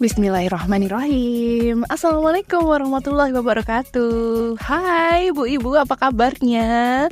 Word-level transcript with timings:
Bismillahirrahmanirrahim. 0.00 1.84
Assalamualaikum 1.84 2.64
warahmatullahi 2.64 3.36
wabarakatuh. 3.36 4.56
Hai 4.56 5.28
bu 5.28 5.44
ibu 5.44 5.76
apa 5.76 5.92
kabarnya? 5.92 7.04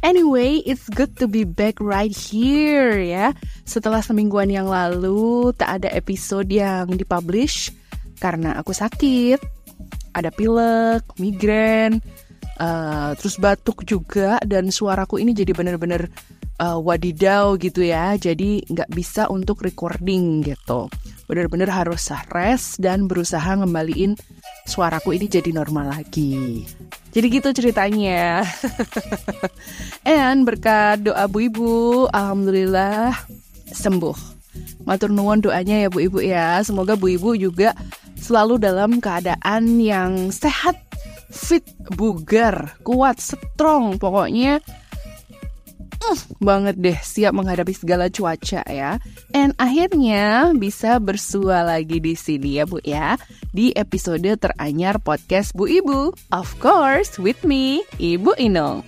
Anyway 0.00 0.64
it's 0.64 0.88
good 0.96 1.12
to 1.20 1.28
be 1.28 1.44
back 1.44 1.76
right 1.76 2.16
here 2.16 2.96
ya. 2.96 3.36
Setelah 3.68 4.00
semingguan 4.00 4.48
yang 4.48 4.64
lalu 4.64 5.52
tak 5.60 5.84
ada 5.84 5.92
episode 5.92 6.48
yang 6.48 6.96
dipublish 6.96 7.68
Karena 8.16 8.56
aku 8.56 8.72
sakit 8.72 9.36
Ada 10.16 10.32
pilek, 10.32 11.04
migrain 11.20 12.00
uh, 12.56 13.12
Terus 13.20 13.36
batuk 13.36 13.84
juga 13.84 14.40
Dan 14.40 14.72
suaraku 14.72 15.20
ini 15.20 15.36
jadi 15.36 15.52
bener-bener 15.52 16.08
uh, 16.60 16.76
wadidaw 16.76 17.56
gitu 17.56 17.86
ya 17.86 18.18
Jadi 18.20 18.66
nggak 18.68 18.90
bisa 18.92 19.30
untuk 19.30 19.64
recording 19.64 20.44
gitu 20.44 20.90
bener-bener 21.32 21.72
harus 21.72 22.12
rest 22.28 22.76
dan 22.76 23.08
berusaha 23.08 23.56
ngembaliin 23.56 24.20
suaraku 24.68 25.16
ini 25.16 25.32
jadi 25.32 25.48
normal 25.54 25.88
lagi. 25.96 26.68
Jadi 27.08 27.26
gitu 27.32 27.48
ceritanya. 27.56 28.44
And 30.04 30.44
berkat 30.44 31.08
doa 31.08 31.24
bu 31.32 31.48
ibu, 31.48 31.72
alhamdulillah 32.12 33.16
sembuh. 33.72 34.18
Matur 34.84 35.08
nuwun 35.08 35.40
doanya 35.40 35.86
ya 35.86 35.88
bu 35.88 36.04
ibu 36.04 36.18
ya. 36.20 36.60
Semoga 36.60 37.00
bu 37.00 37.16
ibu 37.16 37.32
juga 37.32 37.72
selalu 38.20 38.60
dalam 38.60 39.00
keadaan 39.00 39.80
yang 39.80 40.28
sehat, 40.28 40.76
fit, 41.32 41.64
bugar, 41.96 42.76
kuat, 42.84 43.24
strong. 43.24 43.96
Pokoknya 43.96 44.60
uh, 46.10 46.18
banget 46.42 46.76
deh 46.78 46.98
siap 46.98 47.32
menghadapi 47.32 47.72
segala 47.74 48.10
cuaca 48.10 48.62
ya. 48.66 48.98
And 49.32 49.54
akhirnya 49.56 50.52
bisa 50.58 50.98
bersua 50.98 51.62
lagi 51.62 52.02
di 52.02 52.18
sini 52.18 52.58
ya 52.58 52.64
Bu 52.66 52.82
ya 52.82 53.16
di 53.54 53.70
episode 53.78 54.26
teranyar 54.38 54.98
podcast 54.98 55.54
Bu 55.54 55.70
Ibu. 55.70 56.12
Of 56.34 56.48
course 56.58 57.16
with 57.22 57.40
me 57.46 57.86
Ibu 58.02 58.34
Inong. 58.42 58.82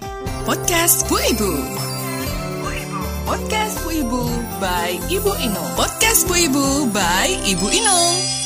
Podcast 0.45 1.07
Bu 1.07 1.17
Ibu. 1.17 1.53
Podcast 3.25 3.81
Bu 3.81 3.91
Ibu 4.05 4.23
by 4.61 4.91
Ibu 5.09 5.33
Inung. 5.41 5.71
Podcast 5.79 6.29
Bu 6.29 6.37
Ibu 6.37 6.93
by 6.93 7.29
Ibu 7.49 7.67
Inung. 7.73 8.44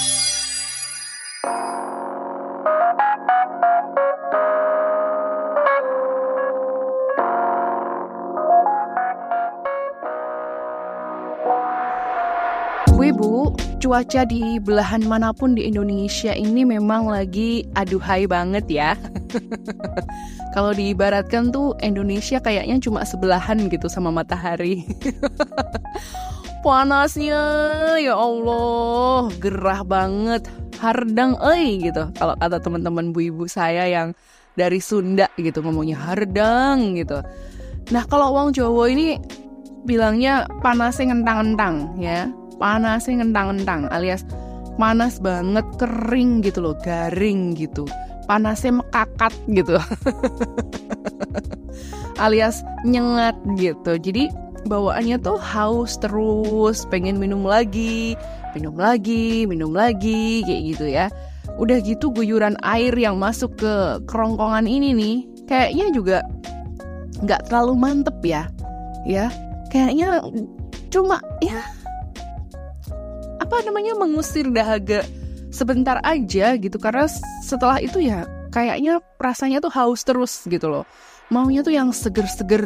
Cuaca 13.89 14.29
di 14.29 14.61
belahan 14.61 15.01
mana 15.09 15.33
pun 15.33 15.57
di 15.57 15.65
Indonesia 15.65 16.37
ini 16.37 16.61
memang 16.61 17.09
lagi 17.09 17.65
aduhai 17.73 18.29
banget 18.29 18.69
ya. 18.69 18.93
Kalau 20.55 20.77
diibaratkan 20.77 21.49
tuh 21.49 21.73
Indonesia 21.81 22.37
kayaknya 22.37 22.77
cuma 22.85 23.01
sebelahan 23.09 23.73
gitu 23.73 23.89
sama 23.89 24.13
matahari. 24.13 24.85
Panasnya 26.69 27.41
ya 27.97 28.13
Allah, 28.13 29.33
gerah 29.41 29.81
banget, 29.89 30.45
hardang 30.85 31.41
euy 31.41 31.89
gitu. 31.89 32.13
Kalau 32.13 32.37
kata 32.37 32.61
teman-teman 32.61 33.17
bu 33.17 33.33
ibu 33.33 33.49
saya 33.49 33.89
yang 33.89 34.13
dari 34.53 34.85
Sunda 34.85 35.33
gitu 35.41 35.65
ngomongnya 35.65 35.97
hardang 35.97 36.93
gitu. 36.93 37.25
Nah, 37.89 38.05
kalau 38.05 38.37
wong 38.37 38.53
Jawa 38.53 38.93
ini 38.93 39.17
bilangnya 39.89 40.45
panasnya 40.61 41.17
ngentang-ngentang 41.17 41.97
ya 41.97 42.29
panasnya 42.59 43.25
ngentang-ngentang 43.25 43.87
alias 43.95 44.27
panas 44.79 45.19
banget 45.19 45.67
kering 45.77 46.41
gitu 46.41 46.63
loh 46.63 46.79
garing 46.79 47.59
gitu. 47.59 47.85
Panasnya 48.31 48.81
mekakat 48.81 49.35
gitu. 49.51 49.75
Alias 52.25 52.63
nyengat 52.87 53.35
gitu. 53.59 53.99
Jadi 53.99 54.31
bawaannya 54.71 55.19
tuh 55.19 55.39
haus 55.39 55.99
terus 55.99 56.87
pengen 56.87 57.19
minum 57.19 57.43
lagi 57.43 58.15
minum 58.55 58.79
lagi 58.79 59.45
minum 59.51 59.75
lagi 59.75 60.47
kayak 60.47 60.63
gitu 60.75 60.87
ya. 60.87 61.07
Udah 61.59 61.83
gitu 61.83 62.15
guyuran 62.15 62.55
air 62.63 62.95
yang 62.95 63.19
masuk 63.19 63.59
ke 63.59 63.99
kerongkongan 64.07 64.71
ini 64.71 64.95
nih 64.95 65.17
kayaknya 65.51 65.87
juga 65.91 66.19
nggak 67.27 67.51
terlalu 67.51 67.75
mantep 67.75 68.19
ya. 68.23 68.47
Ya 69.09 69.33
kayaknya 69.75 70.23
cuma 70.93 71.19
ya 71.43 71.59
apa 73.49 73.65
namanya 73.65 73.97
mengusir 73.97 74.53
dahaga 74.53 75.09
sebentar 75.49 76.05
aja 76.05 76.53
gitu. 76.61 76.77
Karena 76.77 77.09
setelah 77.41 77.81
itu 77.81 78.05
ya 78.05 78.29
kayaknya 78.53 79.01
rasanya 79.17 79.65
tuh 79.65 79.73
haus 79.73 80.05
terus 80.05 80.45
gitu 80.45 80.69
loh. 80.69 80.85
Maunya 81.33 81.65
tuh 81.65 81.73
yang 81.73 81.89
seger-seger 81.89 82.65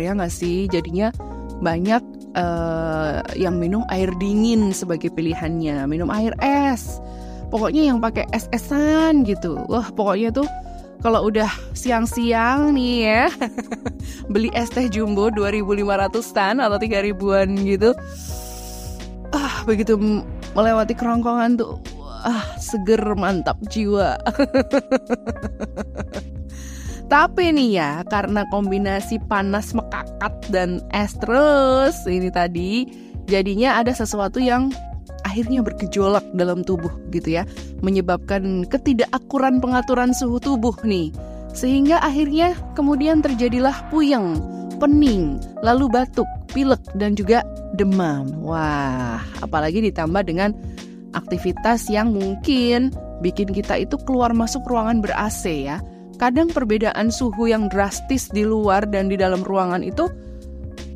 ya 0.00 0.16
nggak 0.16 0.32
sih? 0.32 0.72
Jadinya 0.72 1.12
banyak 1.60 2.00
uh, 2.32 3.20
yang 3.36 3.60
minum 3.60 3.84
air 3.92 4.08
dingin 4.16 4.72
sebagai 4.72 5.12
pilihannya. 5.12 5.84
Minum 5.84 6.08
air 6.08 6.32
es. 6.40 6.96
Pokoknya 7.52 7.92
yang 7.92 8.00
pakai 8.00 8.24
es-esan 8.32 9.28
gitu. 9.28 9.60
Wah 9.68 9.92
pokoknya 9.92 10.32
tuh 10.32 10.48
kalau 11.04 11.28
udah 11.28 11.50
siang-siang 11.76 12.72
nih 12.72 12.94
ya 13.04 13.24
beli 14.32 14.54
es 14.54 14.70
teh 14.70 14.86
jumbo 14.86 15.34
2500-an 15.34 16.62
atau 16.62 16.78
3000-an 16.78 17.48
gitu 17.66 17.90
ah 19.32 19.64
begitu 19.64 19.96
melewati 20.52 20.92
kerongkongan 20.96 21.56
tuh 21.56 21.80
ah 22.22 22.54
seger 22.56 23.02
mantap 23.18 23.58
jiwa. 23.68 24.16
Tapi 27.12 27.52
nih 27.52 27.76
ya 27.76 27.90
karena 28.08 28.48
kombinasi 28.48 29.20
panas 29.28 29.76
mekakat 29.76 30.32
dan 30.48 30.80
es 30.96 31.12
terus 31.20 31.92
ini 32.08 32.32
tadi 32.32 32.88
jadinya 33.28 33.76
ada 33.84 33.92
sesuatu 33.92 34.40
yang 34.40 34.72
akhirnya 35.28 35.60
bergejolak 35.60 36.24
dalam 36.32 36.64
tubuh 36.64 36.92
gitu 37.12 37.36
ya 37.36 37.44
menyebabkan 37.84 38.64
ketidakakuran 38.64 39.60
pengaturan 39.60 40.16
suhu 40.16 40.40
tubuh 40.40 40.72
nih. 40.84 41.12
Sehingga 41.52 42.00
akhirnya 42.00 42.56
kemudian 42.72 43.20
terjadilah 43.20 43.76
puyeng, 43.92 44.40
pening, 44.82 45.38
lalu 45.62 45.86
batuk, 45.86 46.26
pilek 46.50 46.82
dan 46.98 47.14
juga 47.14 47.46
demam. 47.78 48.26
Wah, 48.42 49.22
apalagi 49.38 49.78
ditambah 49.78 50.26
dengan 50.26 50.50
aktivitas 51.14 51.86
yang 51.86 52.10
mungkin 52.10 52.90
bikin 53.22 53.54
kita 53.54 53.78
itu 53.78 53.94
keluar 54.02 54.34
masuk 54.34 54.66
ruangan 54.66 54.98
ber-AC 54.98 55.70
ya. 55.70 55.78
Kadang 56.18 56.50
perbedaan 56.50 57.14
suhu 57.14 57.46
yang 57.46 57.70
drastis 57.70 58.26
di 58.34 58.42
luar 58.42 58.82
dan 58.90 59.06
di 59.06 59.14
dalam 59.14 59.46
ruangan 59.46 59.86
itu 59.86 60.10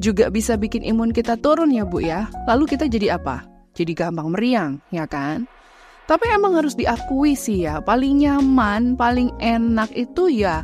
juga 0.03 0.29
bisa 0.35 0.59
bikin 0.59 0.83
imun 0.83 1.15
kita 1.15 1.39
turun 1.39 1.71
ya 1.71 1.87
Bu 1.87 2.03
ya. 2.03 2.27
Lalu 2.51 2.75
kita 2.75 2.91
jadi 2.91 3.23
apa? 3.23 3.47
Jadi 3.79 3.95
gampang 3.95 4.35
meriang, 4.35 4.83
ya 4.91 5.07
kan? 5.07 5.47
Tapi 6.07 6.27
emang 6.31 6.59
harus 6.59 6.79
diakui 6.79 7.35
sih 7.35 7.67
ya, 7.67 7.83
paling 7.83 8.23
nyaman, 8.23 8.95
paling 8.95 9.35
enak 9.43 9.91
itu 9.95 10.31
ya 10.31 10.63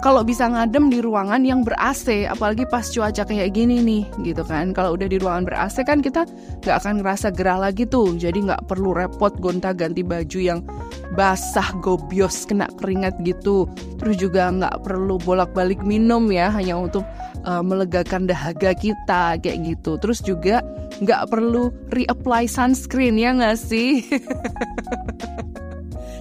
kalau 0.00 0.24
bisa 0.24 0.48
ngadem 0.48 0.88
di 0.88 1.04
ruangan 1.04 1.44
yang 1.44 1.60
ber-AC, 1.60 2.24
apalagi 2.24 2.64
pas 2.64 2.88
cuaca 2.88 3.20
kayak 3.20 3.52
gini 3.52 3.84
nih, 3.84 4.02
gitu 4.24 4.40
kan. 4.48 4.72
Kalau 4.72 4.96
udah 4.96 5.04
di 5.04 5.20
ruangan 5.20 5.44
ber-AC 5.44 5.84
kan 5.84 6.00
kita 6.00 6.24
nggak 6.64 6.76
akan 6.80 7.04
ngerasa 7.04 7.28
gerah 7.36 7.60
lagi 7.60 7.84
tuh, 7.84 8.16
jadi 8.16 8.40
nggak 8.40 8.64
perlu 8.64 8.96
repot 8.96 9.36
gonta-ganti 9.36 10.00
baju 10.00 10.40
yang 10.40 10.64
basah 11.12 11.68
gobios 11.84 12.48
kena 12.48 12.72
keringat 12.80 13.20
gitu. 13.28 13.68
Terus 14.00 14.16
juga 14.16 14.48
nggak 14.48 14.88
perlu 14.88 15.20
bolak-balik 15.20 15.84
minum 15.84 16.32
ya 16.32 16.48
hanya 16.48 16.80
untuk 16.80 17.04
uh, 17.44 17.60
melegakan 17.60 18.24
dahaga 18.24 18.72
kita 18.72 19.36
kayak 19.36 19.76
gitu. 19.76 20.00
Terus 20.00 20.24
juga 20.24 20.64
nggak 21.04 21.28
perlu 21.28 21.68
reapply 21.92 22.48
sunscreen 22.48 23.20
ya 23.20 23.36
nggak 23.36 23.56
sih? 23.60 24.00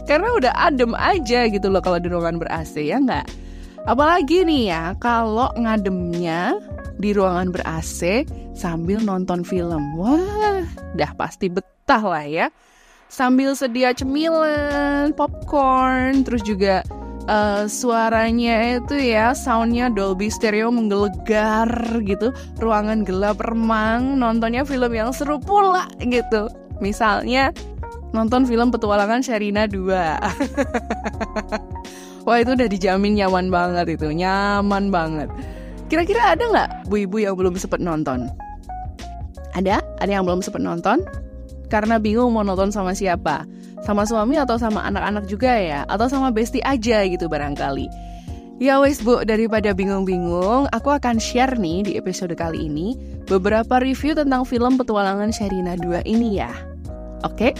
Karena 0.09 0.35
udah 0.35 0.53
adem 0.67 0.91
aja 0.99 1.47
gitu 1.47 1.71
loh 1.71 1.79
kalau 1.79 2.01
di 2.01 2.11
ruangan 2.11 2.41
ber 2.41 2.49
AC 2.51 2.83
ya 2.83 2.99
nggak 2.99 3.48
apalagi 3.87 4.43
nih 4.43 4.73
ya 4.73 4.83
kalau 4.99 5.47
ngademnya 5.55 6.59
di 6.99 7.15
ruangan 7.15 7.55
ber 7.55 7.63
AC 7.63 8.27
sambil 8.51 8.99
nonton 8.99 9.47
film. 9.47 9.95
Wah 9.95 10.67
dah 10.99 11.15
pasti 11.15 11.47
betah 11.47 12.03
lah 12.03 12.27
ya. 12.27 12.47
Sambil 13.09 13.57
sedia 13.57 13.95
cemilan 13.95 15.15
popcorn 15.17 16.21
terus 16.21 16.45
juga 16.45 16.85
uh, 17.25 17.65
suaranya 17.65 18.77
itu 18.77 18.99
ya 18.99 19.33
soundnya 19.33 19.89
Dolby 19.89 20.29
Stereo 20.29 20.69
menggelegar 20.69 21.71
gitu. 22.03 22.35
Ruangan 22.59 23.07
gelap 23.07 23.41
remang 23.41 24.19
nontonnya 24.19 24.67
film 24.67 24.91
yang 24.93 25.09
seru 25.15 25.39
pula 25.39 25.87
gitu. 26.03 26.51
Misalnya 26.83 27.55
nonton 28.13 28.45
film 28.45 28.69
petualangan 28.69 29.21
Sherina 29.21 29.69
2 29.69 29.89
wah 32.29 32.37
itu 32.37 32.53
udah 32.53 32.69
dijamin 32.69 33.17
nyaman 33.17 33.49
banget 33.49 33.97
itu 33.97 34.13
nyaman 34.13 34.93
banget. 34.93 35.29
Kira-kira 35.89 36.37
ada 36.37 36.43
nggak 36.45 36.69
bu 36.85 37.01
ibu 37.09 37.17
yang 37.17 37.33
belum 37.33 37.57
sempet 37.57 37.81
nonton? 37.81 38.29
Ada? 39.57 39.81
Ada 39.97 40.21
yang 40.21 40.29
belum 40.29 40.45
sempet 40.45 40.61
nonton? 40.61 41.01
Karena 41.73 41.97
bingung 41.97 42.29
mau 42.29 42.45
nonton 42.45 42.69
sama 42.69 42.93
siapa? 42.93 43.49
Sama 43.81 44.05
suami 44.05 44.37
atau 44.37 44.61
sama 44.61 44.85
anak-anak 44.85 45.25
juga 45.25 45.49
ya? 45.57 45.81
Atau 45.89 46.05
sama 46.05 46.29
bestie 46.29 46.61
aja 46.61 47.01
gitu 47.09 47.25
barangkali? 47.25 47.89
Ya 48.59 48.75
wes 48.83 48.99
bu, 48.99 49.23
daripada 49.23 49.71
bingung-bingung, 49.71 50.67
aku 50.75 50.91
akan 50.91 51.15
share 51.15 51.55
nih 51.55 51.79
di 51.79 51.91
episode 51.95 52.35
kali 52.35 52.67
ini 52.67 52.91
beberapa 53.25 53.79
review 53.79 54.11
tentang 54.13 54.43
film 54.43 54.75
petualangan 54.75 55.31
Sherina 55.31 55.79
2 55.79 56.03
ini 56.03 56.43
ya. 56.43 56.51
Oke? 57.23 57.55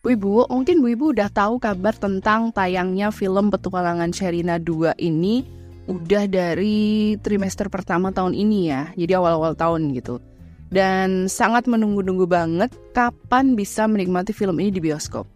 Bu 0.00 0.16
Ibu, 0.16 0.48
mungkin 0.48 0.80
Bu 0.80 0.96
Ibu 0.96 1.12
udah 1.12 1.28
tahu 1.28 1.60
kabar 1.60 1.92
tentang 1.92 2.56
tayangnya 2.56 3.12
film 3.12 3.52
petualangan 3.52 4.16
Sherina 4.16 4.56
2 4.56 4.96
ini 4.96 5.44
udah 5.92 6.24
dari 6.24 7.14
trimester 7.20 7.68
pertama 7.68 8.08
tahun 8.08 8.32
ini 8.32 8.72
ya, 8.72 8.88
jadi 8.96 9.20
awal-awal 9.20 9.52
tahun 9.52 9.92
gitu 9.92 10.24
dan 10.70 11.26
sangat 11.26 11.66
menunggu-nunggu 11.66 12.24
banget 12.30 12.70
kapan 12.94 13.58
bisa 13.58 13.84
menikmati 13.90 14.30
film 14.30 14.56
ini 14.62 14.70
di 14.70 14.80
bioskop. 14.80 15.26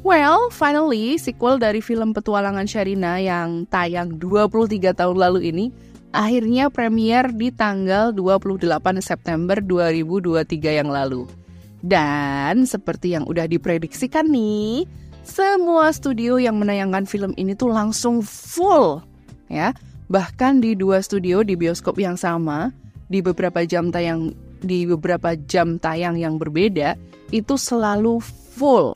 Well, 0.00 0.48
finally, 0.48 1.20
sequel 1.20 1.60
dari 1.60 1.84
film 1.84 2.16
Petualangan 2.16 2.64
Sherina 2.64 3.20
yang 3.20 3.68
tayang 3.68 4.16
23 4.16 4.96
tahun 4.96 5.16
lalu 5.16 5.52
ini 5.52 5.66
akhirnya 6.14 6.72
premier 6.72 7.28
di 7.28 7.52
tanggal 7.52 8.08
28 8.16 8.64
September 9.04 9.60
2023 9.60 10.80
yang 10.80 10.88
lalu. 10.88 11.39
Dan 11.80 12.68
seperti 12.68 13.16
yang 13.16 13.24
udah 13.24 13.48
diprediksikan 13.48 14.28
nih, 14.28 14.84
semua 15.24 15.92
studio 15.92 16.36
yang 16.36 16.60
menayangkan 16.60 17.04
film 17.08 17.32
ini 17.36 17.56
tuh 17.56 17.72
langsung 17.72 18.20
full 18.24 19.00
ya. 19.48 19.72
Bahkan 20.10 20.60
di 20.60 20.74
dua 20.74 21.00
studio 21.00 21.46
di 21.46 21.54
bioskop 21.54 21.96
yang 21.96 22.18
sama, 22.18 22.74
di 23.06 23.22
beberapa 23.22 23.62
jam 23.62 23.94
tayang 23.94 24.34
di 24.60 24.84
beberapa 24.84 25.34
jam 25.48 25.80
tayang 25.80 26.20
yang 26.20 26.36
berbeda 26.36 26.98
itu 27.32 27.54
selalu 27.56 28.20
full. 28.54 28.92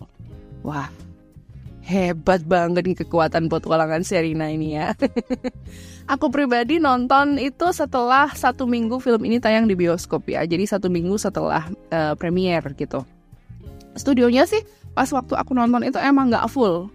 Wah, 0.64 0.88
hebat 1.84 2.40
banget 2.48 2.88
nih 2.88 2.98
kekuatan 3.04 3.52
petualangan 3.52 4.00
Serina 4.00 4.48
ini 4.48 4.80
ya. 4.80 4.96
Aku 6.12 6.32
pribadi 6.32 6.80
nonton 6.80 7.36
itu 7.36 7.68
setelah 7.76 8.32
satu 8.32 8.64
minggu 8.64 8.96
film 9.04 9.20
ini 9.28 9.36
tayang 9.36 9.68
di 9.68 9.76
bioskop 9.76 10.24
ya. 10.26 10.42
Jadi 10.48 10.64
satu 10.64 10.88
minggu 10.88 11.20
setelah 11.20 11.68
uh, 11.92 12.16
premier 12.16 12.64
gitu. 12.74 13.04
Studionya 13.94 14.48
sih 14.48 14.64
pas 14.96 15.10
waktu 15.12 15.36
aku 15.36 15.52
nonton 15.52 15.84
itu 15.84 15.98
emang 16.00 16.30
nggak 16.32 16.48
full 16.48 16.88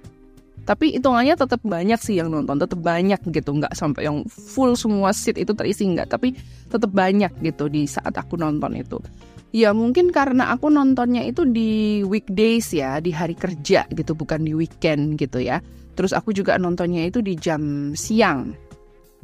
tapi 0.64 0.96
hitungannya 0.96 1.34
tetap 1.34 1.60
banyak 1.66 1.98
sih 1.98 2.22
yang 2.22 2.32
nonton 2.32 2.62
tetap 2.62 2.80
banyak 2.80 3.18
gitu 3.34 3.58
nggak 3.58 3.74
sampai 3.76 4.08
yang 4.08 4.22
full 4.30 4.78
semua 4.78 5.12
seat 5.12 5.36
itu 5.42 5.52
terisi 5.58 5.84
nggak 5.90 6.14
tapi 6.14 6.38
tetap 6.72 6.94
banyak 6.94 7.34
gitu 7.44 7.68
di 7.68 7.90
saat 7.90 8.16
aku 8.16 8.40
nonton 8.40 8.78
itu 8.78 9.02
ya 9.50 9.74
mungkin 9.74 10.14
karena 10.14 10.54
aku 10.54 10.70
nontonnya 10.70 11.26
itu 11.26 11.46
di 11.46 12.02
weekdays 12.06 12.70
ya 12.74 13.02
di 13.02 13.10
hari 13.10 13.34
kerja 13.34 13.90
gitu 13.94 14.14
bukan 14.14 14.46
di 14.46 14.54
weekend 14.54 15.18
gitu 15.18 15.42
ya. 15.42 15.62
Terus 15.98 16.16
aku 16.16 16.32
juga 16.32 16.56
nontonnya 16.56 17.04
itu 17.10 17.20
di 17.20 17.36
jam 17.36 17.92
siang 17.98 18.56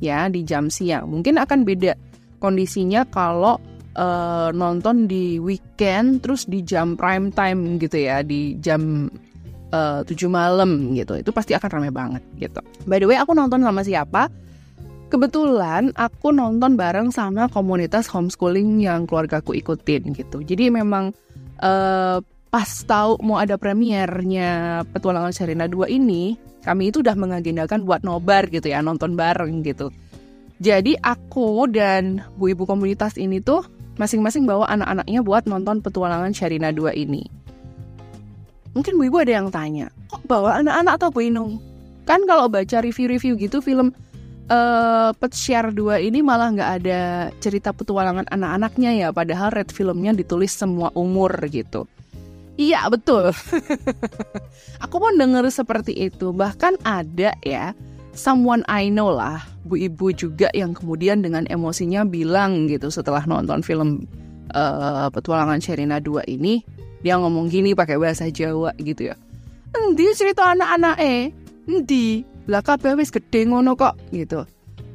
ya 0.03 0.27
di 0.27 0.43
jam 0.43 0.67
siang. 0.67 1.07
Mungkin 1.07 1.39
akan 1.39 1.63
beda 1.63 1.95
kondisinya 2.43 3.07
kalau 3.07 3.55
uh, 3.95 4.49
nonton 4.51 5.07
di 5.07 5.39
weekend 5.39 6.19
terus 6.25 6.43
di 6.49 6.65
jam 6.65 6.99
prime 6.99 7.31
time 7.31 7.79
gitu 7.79 7.95
ya 7.95 8.19
di 8.25 8.59
jam 8.59 9.07
uh, 9.71 10.01
eh, 10.03 10.09
7 10.09 10.27
malam 10.27 10.91
gitu. 10.97 11.15
Itu 11.15 11.31
pasti 11.31 11.55
akan 11.55 11.69
ramai 11.79 11.91
banget 11.93 12.23
gitu. 12.41 12.59
By 12.89 12.99
the 12.99 13.07
way 13.07 13.15
aku 13.15 13.31
nonton 13.31 13.63
sama 13.63 13.81
siapa 13.85 14.27
kebetulan 15.09 15.93
aku 15.95 16.33
nonton 16.33 16.75
bareng 16.75 17.13
sama 17.13 17.47
komunitas 17.51 18.09
homeschooling 18.09 18.81
yang 18.81 19.05
keluargaku 19.05 19.57
ikutin 19.57 20.13
gitu. 20.17 20.41
Jadi 20.41 20.73
memang 20.73 21.13
uh, 21.61 22.19
pas 22.49 22.69
tahu 22.87 23.19
mau 23.21 23.37
ada 23.37 23.59
premiernya 23.59 24.81
petualangan 24.95 25.35
Sherina 25.35 25.67
2 25.67 25.91
ini 25.91 26.39
kami 26.63 26.89
itu 26.89 27.05
udah 27.05 27.13
mengagendakan 27.13 27.85
buat 27.85 28.01
nobar 28.01 28.49
gitu 28.49 28.71
ya 28.71 28.81
nonton 28.81 29.13
bareng 29.13 29.61
gitu. 29.61 29.93
Jadi 30.63 30.95
aku 31.03 31.67
dan 31.67 32.23
bu 32.39 32.55
ibu 32.55 32.63
komunitas 32.63 33.19
ini 33.19 33.43
tuh 33.43 33.67
masing-masing 33.99 34.47
bawa 34.47 34.67
anak-anaknya 34.71 35.19
buat 35.23 35.43
nonton 35.47 35.83
petualangan 35.83 36.31
Sherina 36.31 36.71
2 36.71 36.95
ini. 36.95 37.23
Mungkin 38.75 38.99
Bu 38.99 39.07
Ibu 39.07 39.23
ada 39.23 39.39
yang 39.39 39.47
tanya, 39.55 39.87
kok 40.11 40.19
bawa 40.27 40.59
anak-anak 40.59 40.99
atau 40.99 41.07
Bu 41.07 41.23
Inung? 41.23 41.63
Kan 42.03 42.27
kalau 42.27 42.51
baca 42.51 42.83
review-review 42.83 43.39
gitu 43.39 43.63
film 43.63 43.95
uh, 44.49 45.09
Pet 45.15 45.33
Share 45.33 45.69
2 45.71 46.07
ini 46.07 46.19
malah 46.25 46.53
nggak 46.53 46.71
ada 46.81 47.01
cerita 47.39 47.71
petualangan 47.71 48.27
anak-anaknya 48.29 48.91
ya, 49.05 49.07
padahal 49.13 49.53
red 49.53 49.69
filmnya 49.69 50.11
ditulis 50.11 50.53
semua 50.53 50.89
umur 50.97 51.31
gitu. 51.49 51.85
Iya 52.55 52.87
betul. 52.87 53.35
Aku 54.83 54.95
pun 54.97 55.19
denger 55.19 55.43
seperti 55.51 56.07
itu. 56.07 56.31
Bahkan 56.31 56.87
ada 56.87 57.35
ya, 57.43 57.75
someone 58.15 58.63
I 58.71 58.87
know 58.87 59.11
lah, 59.11 59.43
bu 59.67 59.75
ibu 59.75 60.15
juga 60.15 60.47
yang 60.55 60.71
kemudian 60.71 61.19
dengan 61.19 61.43
emosinya 61.51 62.07
bilang 62.07 62.71
gitu 62.71 62.87
setelah 62.87 63.27
nonton 63.27 63.59
film 63.59 64.07
uh, 64.55 65.11
Petualangan 65.11 65.59
Sherina 65.59 65.99
2 65.99 66.31
ini, 66.31 66.63
dia 67.03 67.19
ngomong 67.19 67.51
gini 67.51 67.75
pakai 67.75 67.99
bahasa 67.99 68.31
Jawa 68.31 68.71
gitu 68.79 69.11
ya 69.11 69.19
endi 69.75 70.07
cerita 70.15 70.55
anak-anak 70.55 70.95
eh 71.03 71.29
endi 71.67 72.23
lah 72.45 72.61
kabeh 72.61 72.97
wis 72.97 73.13
gede 73.13 73.49
ngono 73.49 73.77
kok 73.77 73.97
gitu 74.13 74.45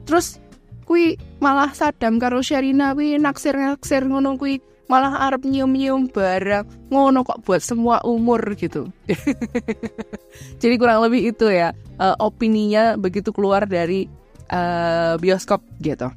terus 0.06 0.38
kui 0.86 1.14
malah 1.38 1.70
Sadam 1.74 2.18
karo 2.18 2.42
Sherina 2.42 2.94
kui 2.94 3.14
naksir-naksir 3.18 4.06
ngono 4.06 4.34
kui 4.38 4.58
malah 4.90 5.30
arep 5.30 5.46
nyium-nyium 5.46 6.10
barang 6.10 6.90
ngono 6.90 7.22
kok 7.22 7.46
buat 7.46 7.62
semua 7.62 8.02
umur 8.02 8.42
gitu 8.58 8.90
jadi 10.62 10.74
kurang 10.78 11.06
lebih 11.06 11.30
itu 11.30 11.46
ya 11.46 11.70
uh, 12.02 12.18
opininya 12.18 12.98
begitu 12.98 13.30
keluar 13.30 13.70
dari 13.70 14.10
uh, 14.50 15.14
bioskop 15.22 15.62
gitu 15.78 16.10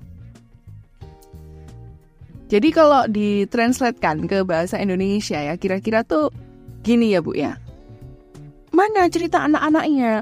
jadi 2.54 2.70
kalau 2.70 3.10
ditranslatekan 3.10 4.30
ke 4.30 4.46
bahasa 4.46 4.78
Indonesia 4.78 5.42
ya, 5.42 5.58
kira-kira 5.58 6.06
tuh 6.06 6.30
gini 6.86 7.10
ya 7.10 7.26
Bu 7.26 7.34
ya. 7.34 7.58
Mana 8.70 9.10
cerita 9.10 9.42
anak-anaknya? 9.42 10.22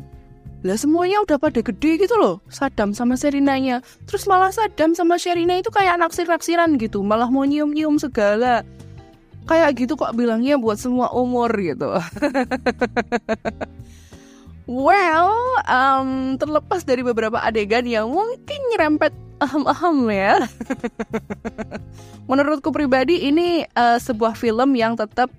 Lah 0.62 0.78
semuanya 0.78 1.26
udah 1.26 1.42
pada 1.42 1.58
gede 1.58 2.06
gitu 2.06 2.16
loh, 2.22 2.38
Sadam 2.46 2.94
sama 2.94 3.18
Serinanya. 3.18 3.82
Terus 4.06 4.30
malah 4.30 4.54
Sadam 4.54 4.94
sama 4.94 5.18
Sherina 5.18 5.58
itu 5.58 5.74
kayak 5.74 5.98
naksir-naksiran 5.98 6.78
gitu, 6.78 7.02
malah 7.02 7.34
mau 7.34 7.42
nyium-nyium 7.42 7.98
segala. 7.98 8.62
Kayak 9.50 9.74
gitu 9.74 9.98
kok 9.98 10.14
bilangnya 10.14 10.62
buat 10.62 10.78
semua 10.78 11.10
umur 11.18 11.50
gitu. 11.58 11.90
well, 14.70 15.34
um, 15.66 16.38
terlepas 16.38 16.86
dari 16.86 17.02
beberapa 17.02 17.42
adegan 17.42 17.90
yang 17.90 18.14
mungkin 18.14 18.62
nyerempet 18.70 19.18
ahem-ahem 19.42 19.98
ya. 20.14 20.46
Menurutku 22.30 22.70
pribadi 22.70 23.26
ini 23.26 23.66
uh, 23.74 23.98
sebuah 23.98 24.38
film 24.38 24.78
yang 24.78 24.94
tetap 24.94 25.34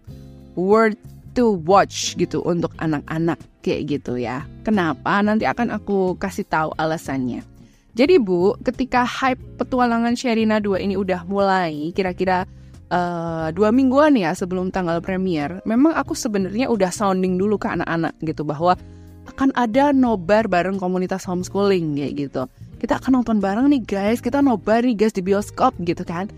worth 0.58 0.98
to 1.32 1.58
watch 1.64 2.14
gitu 2.16 2.40
untuk 2.44 2.72
anak-anak 2.78 3.40
kayak 3.64 3.98
gitu 3.98 4.20
ya. 4.20 4.44
Kenapa? 4.64 5.20
Nanti 5.24 5.48
akan 5.48 5.72
aku 5.72 6.16
kasih 6.20 6.44
tahu 6.46 6.70
alasannya. 6.76 7.44
Jadi 7.92 8.16
Bu, 8.16 8.56
ketika 8.64 9.04
hype 9.04 9.40
petualangan 9.60 10.16
Sherina 10.16 10.56
2 10.56 10.80
ini 10.80 10.96
udah 10.96 11.28
mulai 11.28 11.92
kira-kira 11.92 12.48
uh, 12.88 13.52
dua 13.52 13.68
mingguan 13.68 14.16
ya 14.16 14.32
sebelum 14.32 14.72
tanggal 14.72 15.04
premier, 15.04 15.60
memang 15.68 15.92
aku 15.92 16.16
sebenarnya 16.16 16.72
udah 16.72 16.88
sounding 16.88 17.36
dulu 17.36 17.60
ke 17.60 17.68
anak-anak 17.68 18.16
gitu 18.24 18.48
bahwa 18.48 18.80
akan 19.28 19.52
ada 19.54 19.92
nobar 19.92 20.48
bareng 20.48 20.80
komunitas 20.80 21.28
homeschooling 21.28 22.00
kayak 22.00 22.12
gitu. 22.28 22.42
Kita 22.80 22.98
akan 22.98 23.22
nonton 23.22 23.38
bareng 23.38 23.68
nih 23.70 23.82
guys, 23.84 24.24
kita 24.24 24.40
nobar 24.40 24.82
nih 24.82 24.96
guys 24.96 25.12
di 25.12 25.20
bioskop 25.20 25.76
gitu 25.84 26.02
kan. 26.02 26.32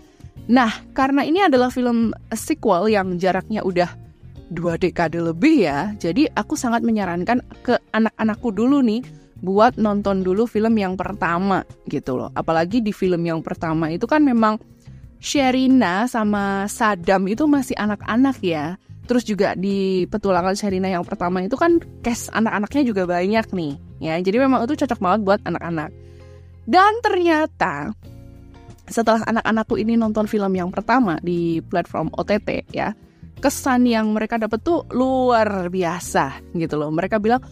Nah, 0.45 0.69
karena 0.93 1.25
ini 1.25 1.41
adalah 1.41 1.73
film 1.73 2.13
sequel 2.35 2.91
yang 2.93 3.17
jaraknya 3.17 3.65
udah 3.65 3.89
dua 4.53 4.77
dekade 4.77 5.17
lebih 5.17 5.65
ya, 5.65 5.93
jadi 5.97 6.29
aku 6.37 6.53
sangat 6.53 6.85
menyarankan 6.85 7.41
ke 7.65 7.81
anak-anakku 7.93 8.53
dulu 8.53 8.81
nih 8.85 9.01
buat 9.43 9.75
nonton 9.75 10.23
dulu 10.23 10.47
film 10.47 10.77
yang 10.79 10.95
pertama 10.95 11.65
gitu 11.89 12.17
loh. 12.17 12.29
Apalagi 12.33 12.79
di 12.79 12.95
film 12.95 13.21
yang 13.25 13.43
pertama 13.43 13.91
itu 13.91 14.07
kan 14.07 14.23
memang 14.23 14.57
Sherina 15.19 16.05
sama 16.05 16.69
Sadam 16.69 17.25
itu 17.25 17.49
masih 17.49 17.75
anak-anak 17.77 18.37
ya. 18.45 18.77
Terus 19.05 19.21
juga 19.21 19.53
di 19.53 20.09
petualangan 20.09 20.57
Sherina 20.57 20.89
yang 20.89 21.05
pertama 21.05 21.45
itu 21.45 21.53
kan 21.57 21.77
cast 22.01 22.33
anak-anaknya 22.33 22.81
juga 22.89 23.05
banyak 23.05 23.45
nih 23.53 23.73
ya. 24.01 24.17
Jadi 24.21 24.37
memang 24.41 24.65
itu 24.65 24.73
cocok 24.85 24.99
banget 25.01 25.19
buat 25.25 25.39
anak-anak. 25.45 25.89
Dan 26.65 26.91
ternyata 27.05 27.93
setelah 28.85 29.21
anak-anakku 29.25 29.77
ini 29.77 29.97
nonton 29.97 30.25
film 30.29 30.53
yang 30.53 30.69
pertama 30.69 31.17
di 31.21 31.61
platform 31.61 32.09
OTT 32.17 32.69
ya, 32.73 32.93
kesan 33.39 33.85
yang 33.85 34.11
mereka 34.15 34.39
dapat 34.39 34.61
tuh 34.63 34.87
luar 34.91 35.67
biasa 35.69 36.41
gitu 36.55 36.75
loh. 36.79 36.89
Mereka 36.91 37.19
bilang, 37.19 37.43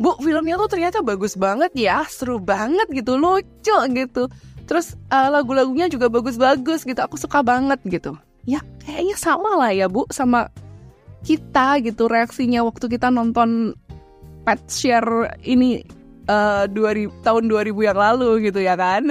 Bu, 0.00 0.16
filmnya 0.18 0.58
tuh 0.58 0.70
ternyata 0.72 0.98
bagus 1.04 1.38
banget 1.38 1.70
ya, 1.76 2.02
seru 2.08 2.40
banget 2.42 2.88
gitu, 2.90 3.20
lucu 3.20 3.76
gitu. 3.92 4.26
Terus 4.66 4.96
uh, 5.12 5.28
lagu-lagunya 5.30 5.86
juga 5.86 6.08
bagus-bagus 6.08 6.82
gitu, 6.82 6.98
aku 6.98 7.20
suka 7.20 7.44
banget 7.44 7.78
gitu. 7.86 8.16
Ya 8.42 8.58
kayaknya 8.82 9.14
sama 9.14 9.54
lah 9.54 9.70
ya 9.70 9.86
Bu, 9.86 10.08
sama 10.10 10.50
kita 11.22 11.78
gitu 11.86 12.10
reaksinya 12.10 12.66
waktu 12.66 12.90
kita 12.90 13.14
nonton 13.14 13.78
Pet 14.42 14.58
Share 14.66 15.38
ini 15.46 15.86
uh, 16.26 16.66
2000, 16.66 17.22
tahun 17.22 17.46
2000 17.46 17.88
yang 17.88 17.98
lalu 17.98 18.30
gitu 18.50 18.58
ya 18.58 18.74
kan. 18.74 19.06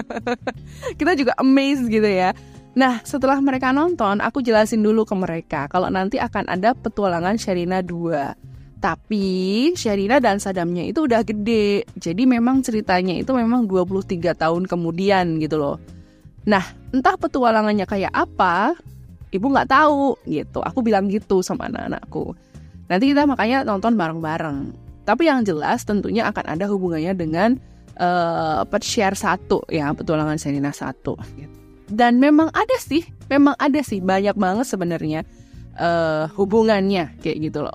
kita 1.00 1.12
juga 1.12 1.36
amazed 1.36 1.92
gitu 1.92 2.08
ya. 2.08 2.32
Nah, 2.70 3.02
setelah 3.02 3.42
mereka 3.42 3.74
nonton, 3.74 4.22
aku 4.22 4.46
jelasin 4.46 4.86
dulu 4.86 5.02
ke 5.02 5.14
mereka 5.18 5.66
kalau 5.66 5.90
nanti 5.90 6.22
akan 6.22 6.46
ada 6.46 6.70
petualangan 6.70 7.34
Sherina 7.34 7.82
2. 7.82 8.78
Tapi 8.80 9.26
Sherina 9.74 10.22
dan 10.22 10.38
Sadamnya 10.38 10.86
itu 10.86 11.04
udah 11.04 11.26
gede. 11.26 11.84
Jadi 11.98 12.22
memang 12.30 12.62
ceritanya 12.62 13.18
itu 13.18 13.34
memang 13.34 13.66
23 13.66 14.32
tahun 14.38 14.70
kemudian 14.70 15.42
gitu 15.42 15.58
loh. 15.58 15.76
Nah, 16.46 16.62
entah 16.94 17.18
petualangannya 17.18 17.84
kayak 17.84 18.14
apa, 18.14 18.78
ibu 19.34 19.46
nggak 19.50 19.68
tahu 19.68 20.16
gitu. 20.30 20.62
Aku 20.62 20.80
bilang 20.80 21.10
gitu 21.10 21.42
sama 21.42 21.68
anak-anakku. 21.68 22.32
Nanti 22.86 23.12
kita 23.12 23.28
makanya 23.28 23.66
nonton 23.66 23.98
bareng-bareng. 23.98 24.72
Tapi 25.04 25.26
yang 25.26 25.42
jelas 25.42 25.82
tentunya 25.82 26.30
akan 26.30 26.54
ada 26.54 26.70
hubungannya 26.70 27.12
dengan 27.18 27.58
uh, 27.98 28.62
pet 28.64 28.82
share 28.86 29.18
satu 29.18 29.66
ya 29.68 29.90
petualangan 29.92 30.38
Serina 30.40 30.72
satu. 30.72 31.18
Gitu. 31.36 31.59
Dan 31.90 32.22
memang 32.22 32.54
ada 32.54 32.76
sih, 32.78 33.02
memang 33.26 33.58
ada 33.58 33.82
sih 33.82 33.98
banyak 33.98 34.38
banget 34.38 34.66
sebenarnya 34.70 35.20
uh, 35.76 36.30
hubungannya 36.38 37.18
kayak 37.18 37.50
gitu 37.50 37.66
loh. 37.66 37.74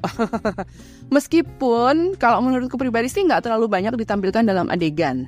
Meskipun 1.15 2.15
kalau 2.15 2.39
menurutku 2.39 2.79
pribadi 2.79 3.11
sih 3.11 3.27
nggak 3.27 3.43
terlalu 3.45 3.67
banyak 3.67 3.93
ditampilkan 3.99 4.47
dalam 4.47 4.71
adegan. 4.71 5.27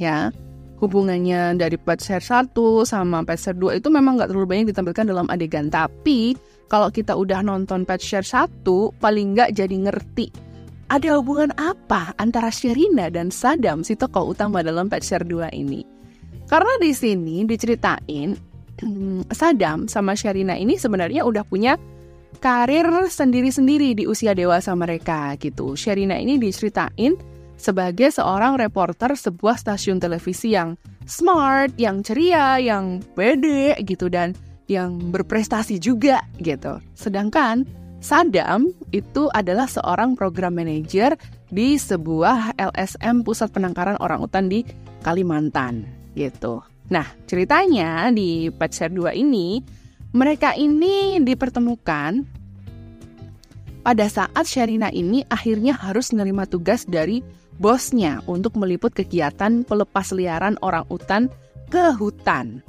Ya, 0.00 0.34
hubungannya 0.82 1.54
dari 1.60 1.78
pet 1.78 2.02
share 2.02 2.24
1 2.24 2.50
sama 2.88 3.22
pet 3.22 3.38
share 3.38 3.56
2 3.56 3.78
itu 3.78 3.88
memang 3.92 4.18
nggak 4.18 4.34
terlalu 4.34 4.48
banyak 4.50 4.66
ditampilkan 4.74 5.06
dalam 5.06 5.30
adegan. 5.30 5.70
Tapi 5.70 6.34
kalau 6.66 6.90
kita 6.90 7.14
udah 7.14 7.40
nonton 7.46 7.86
pet 7.86 8.02
share 8.02 8.26
1, 8.26 8.66
paling 8.98 9.38
nggak 9.38 9.54
jadi 9.54 9.76
ngerti 9.88 10.50
ada 10.90 11.22
hubungan 11.22 11.54
apa 11.54 12.18
antara 12.18 12.50
Sherina 12.50 13.06
dan 13.14 13.30
Sadam 13.30 13.86
si 13.86 13.94
tokoh 13.94 14.34
utama 14.34 14.58
dalam 14.58 14.90
Patcher 14.90 15.22
2 15.22 15.54
ini? 15.54 15.99
Karena 16.50 16.74
di 16.82 16.90
sini 16.90 17.46
diceritain 17.46 18.34
Sadam 19.38 19.86
sama 19.86 20.18
Sherina 20.18 20.58
ini 20.58 20.74
sebenarnya 20.74 21.22
udah 21.22 21.46
punya 21.46 21.78
karir 22.42 22.90
sendiri-sendiri 23.06 23.94
di 23.94 24.10
usia 24.10 24.34
dewasa 24.34 24.74
mereka 24.74 25.38
gitu. 25.38 25.78
Sherina 25.78 26.18
ini 26.18 26.42
diceritain 26.42 27.14
sebagai 27.54 28.10
seorang 28.10 28.58
reporter 28.58 29.14
sebuah 29.14 29.62
stasiun 29.62 30.02
televisi 30.02 30.58
yang 30.58 30.74
smart, 31.06 31.70
yang 31.78 32.02
ceria, 32.02 32.58
yang 32.58 32.98
pede 33.14 33.78
gitu 33.86 34.10
dan 34.10 34.34
yang 34.66 34.98
berprestasi 35.14 35.78
juga 35.78 36.26
gitu. 36.42 36.82
Sedangkan 36.98 37.62
Sadam 38.00 38.72
itu 38.96 39.28
adalah 39.36 39.68
seorang 39.68 40.16
program 40.16 40.56
manager 40.56 41.20
di 41.52 41.76
sebuah 41.76 42.56
LSM 42.56 43.22
Pusat 43.28 43.52
Penangkaran 43.52 44.00
Orang 44.00 44.24
Utan 44.24 44.48
di 44.48 44.64
Kalimantan 45.04 45.99
gitu. 46.14 46.64
Nah, 46.90 47.06
ceritanya 47.30 48.10
di 48.10 48.50
Patser 48.50 48.90
2 48.90 49.14
ini 49.14 49.62
mereka 50.10 50.58
ini 50.58 51.22
dipertemukan 51.22 52.26
pada 53.80 54.06
saat 54.10 54.44
Sherina 54.44 54.90
ini 54.92 55.24
akhirnya 55.30 55.72
harus 55.72 56.10
menerima 56.10 56.50
tugas 56.50 56.84
dari 56.84 57.22
bosnya 57.62 58.20
untuk 58.26 58.58
meliput 58.58 58.92
kegiatan 58.92 59.62
pelepas 59.64 60.10
liaran 60.10 60.58
orang 60.60 60.84
utan 60.90 61.30
ke 61.70 61.94
hutan. 61.96 62.60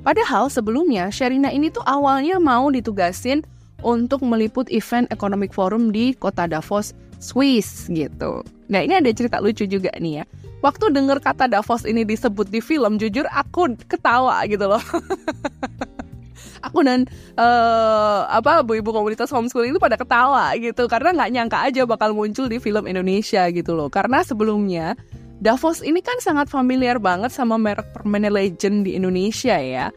Padahal 0.00 0.48
sebelumnya 0.48 1.12
Sherina 1.12 1.52
ini 1.52 1.68
tuh 1.68 1.84
awalnya 1.84 2.40
mau 2.40 2.72
ditugasin 2.72 3.44
untuk 3.84 4.24
meliput 4.24 4.66
event 4.72 5.06
Economic 5.12 5.52
Forum 5.52 5.94
di 5.94 6.16
kota 6.16 6.48
Davos, 6.48 6.96
Swiss 7.20 7.86
gitu. 7.90 8.42
Nah 8.72 8.80
ini 8.82 8.98
ada 8.98 9.10
cerita 9.12 9.38
lucu 9.38 9.68
juga 9.68 9.92
nih 9.98 10.22
ya. 10.22 10.24
Waktu 10.58 10.90
denger 10.90 11.22
kata 11.22 11.46
Davos 11.46 11.86
ini 11.86 12.02
disebut 12.02 12.50
di 12.50 12.58
film, 12.58 12.98
jujur 12.98 13.30
aku 13.30 13.78
ketawa 13.86 14.42
gitu 14.50 14.66
loh. 14.66 14.82
aku 16.66 16.82
dan 16.82 17.06
uh, 17.38 18.26
apa 18.26 18.66
ibu-ibu 18.66 18.90
komunitas 18.90 19.30
homeschooling 19.30 19.70
itu 19.70 19.78
pada 19.78 19.94
ketawa 19.94 20.50
gitu 20.58 20.90
karena 20.90 21.14
nggak 21.14 21.30
nyangka 21.30 21.58
aja 21.62 21.86
bakal 21.86 22.10
muncul 22.10 22.50
di 22.50 22.58
film 22.58 22.90
Indonesia 22.90 23.46
gitu 23.54 23.78
loh. 23.78 23.86
Karena 23.86 24.26
sebelumnya 24.26 24.98
Davos 25.38 25.86
ini 25.86 26.02
kan 26.02 26.18
sangat 26.18 26.50
familiar 26.50 26.98
banget 26.98 27.30
sama 27.30 27.54
merek 27.54 27.94
permen 27.94 28.26
legend 28.26 28.82
di 28.90 28.98
Indonesia 28.98 29.54
ya. 29.54 29.94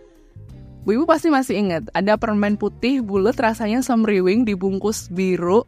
Bu 0.82 0.98
Ibu 0.98 1.06
pasti 1.06 1.30
masih 1.30 1.62
ingat, 1.62 1.94
ada 1.94 2.18
permen 2.18 2.58
putih 2.58 3.06
bulat 3.06 3.38
rasanya 3.38 3.86
semriwing 3.86 4.50
dibungkus 4.50 5.14
biru 5.14 5.62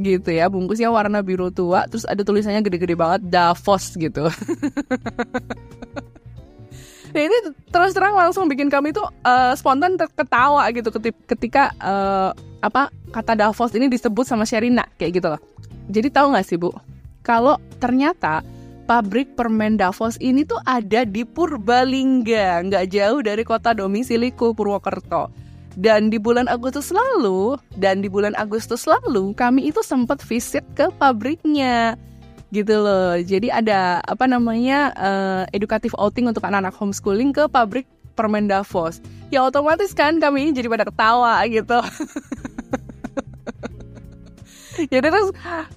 gitu 0.00 0.32
ya, 0.32 0.48
bungkusnya 0.48 0.88
warna 0.88 1.20
biru 1.20 1.52
tua, 1.52 1.84
terus 1.86 2.08
ada 2.08 2.24
tulisannya 2.24 2.64
gede-gede 2.64 2.96
banget 2.96 3.20
Davos 3.28 3.94
gitu. 3.94 4.26
nah 7.10 7.20
ini 7.26 7.36
terus 7.74 7.90
terang 7.90 8.14
langsung 8.14 8.46
bikin 8.46 8.70
kami 8.70 8.94
tuh 8.94 9.02
uh, 9.26 9.50
spontan 9.58 9.98
terketawa 9.98 10.62
gitu 10.70 10.94
ketika 11.26 11.74
uh, 11.82 12.30
apa 12.62 12.86
kata 13.10 13.34
Davos 13.34 13.74
ini 13.74 13.90
disebut 13.90 14.22
sama 14.22 14.46
Sherina 14.46 14.86
kayak 14.96 15.12
gitu 15.20 15.28
loh. 15.34 15.40
Jadi 15.90 16.08
tahu 16.08 16.30
nggak 16.30 16.46
sih 16.46 16.54
Bu, 16.54 16.70
kalau 17.26 17.58
ternyata 17.82 18.46
pabrik 18.90 19.38
permen 19.38 19.78
Davos 19.78 20.18
ini 20.18 20.42
tuh 20.42 20.58
ada 20.66 21.06
di 21.06 21.22
Purbalingga, 21.22 22.62
nggak 22.66 22.84
jauh 22.90 23.20
dari 23.22 23.42
kota 23.42 23.70
domisiliku 23.74 24.54
Purwokerto. 24.54 25.49
Dan 25.80 26.12
di 26.12 26.20
bulan 26.20 26.44
Agustus 26.44 26.92
lalu, 26.92 27.56
dan 27.80 28.04
di 28.04 28.12
bulan 28.12 28.36
Agustus 28.36 28.84
lalu 28.84 29.32
kami 29.32 29.72
itu 29.72 29.80
sempat 29.80 30.20
visit 30.20 30.60
ke 30.76 30.92
pabriknya 31.00 31.96
gitu 32.52 32.84
loh. 32.84 33.16
Jadi 33.16 33.48
ada 33.48 34.04
apa 34.04 34.28
namanya 34.28 34.92
uh, 34.92 35.42
edukatif 35.56 35.96
outing 35.96 36.28
untuk 36.28 36.44
anak-anak 36.44 36.76
homeschooling 36.76 37.32
ke 37.32 37.48
pabrik 37.48 37.88
permen 38.12 38.44
Davos. 38.44 39.00
Ya 39.32 39.40
otomatis 39.40 39.96
kan 39.96 40.20
kami 40.20 40.52
jadi 40.52 40.68
pada 40.68 40.84
ketawa 40.84 41.40
gitu. 41.48 41.80
ya 44.88 45.00
terus 45.04 45.28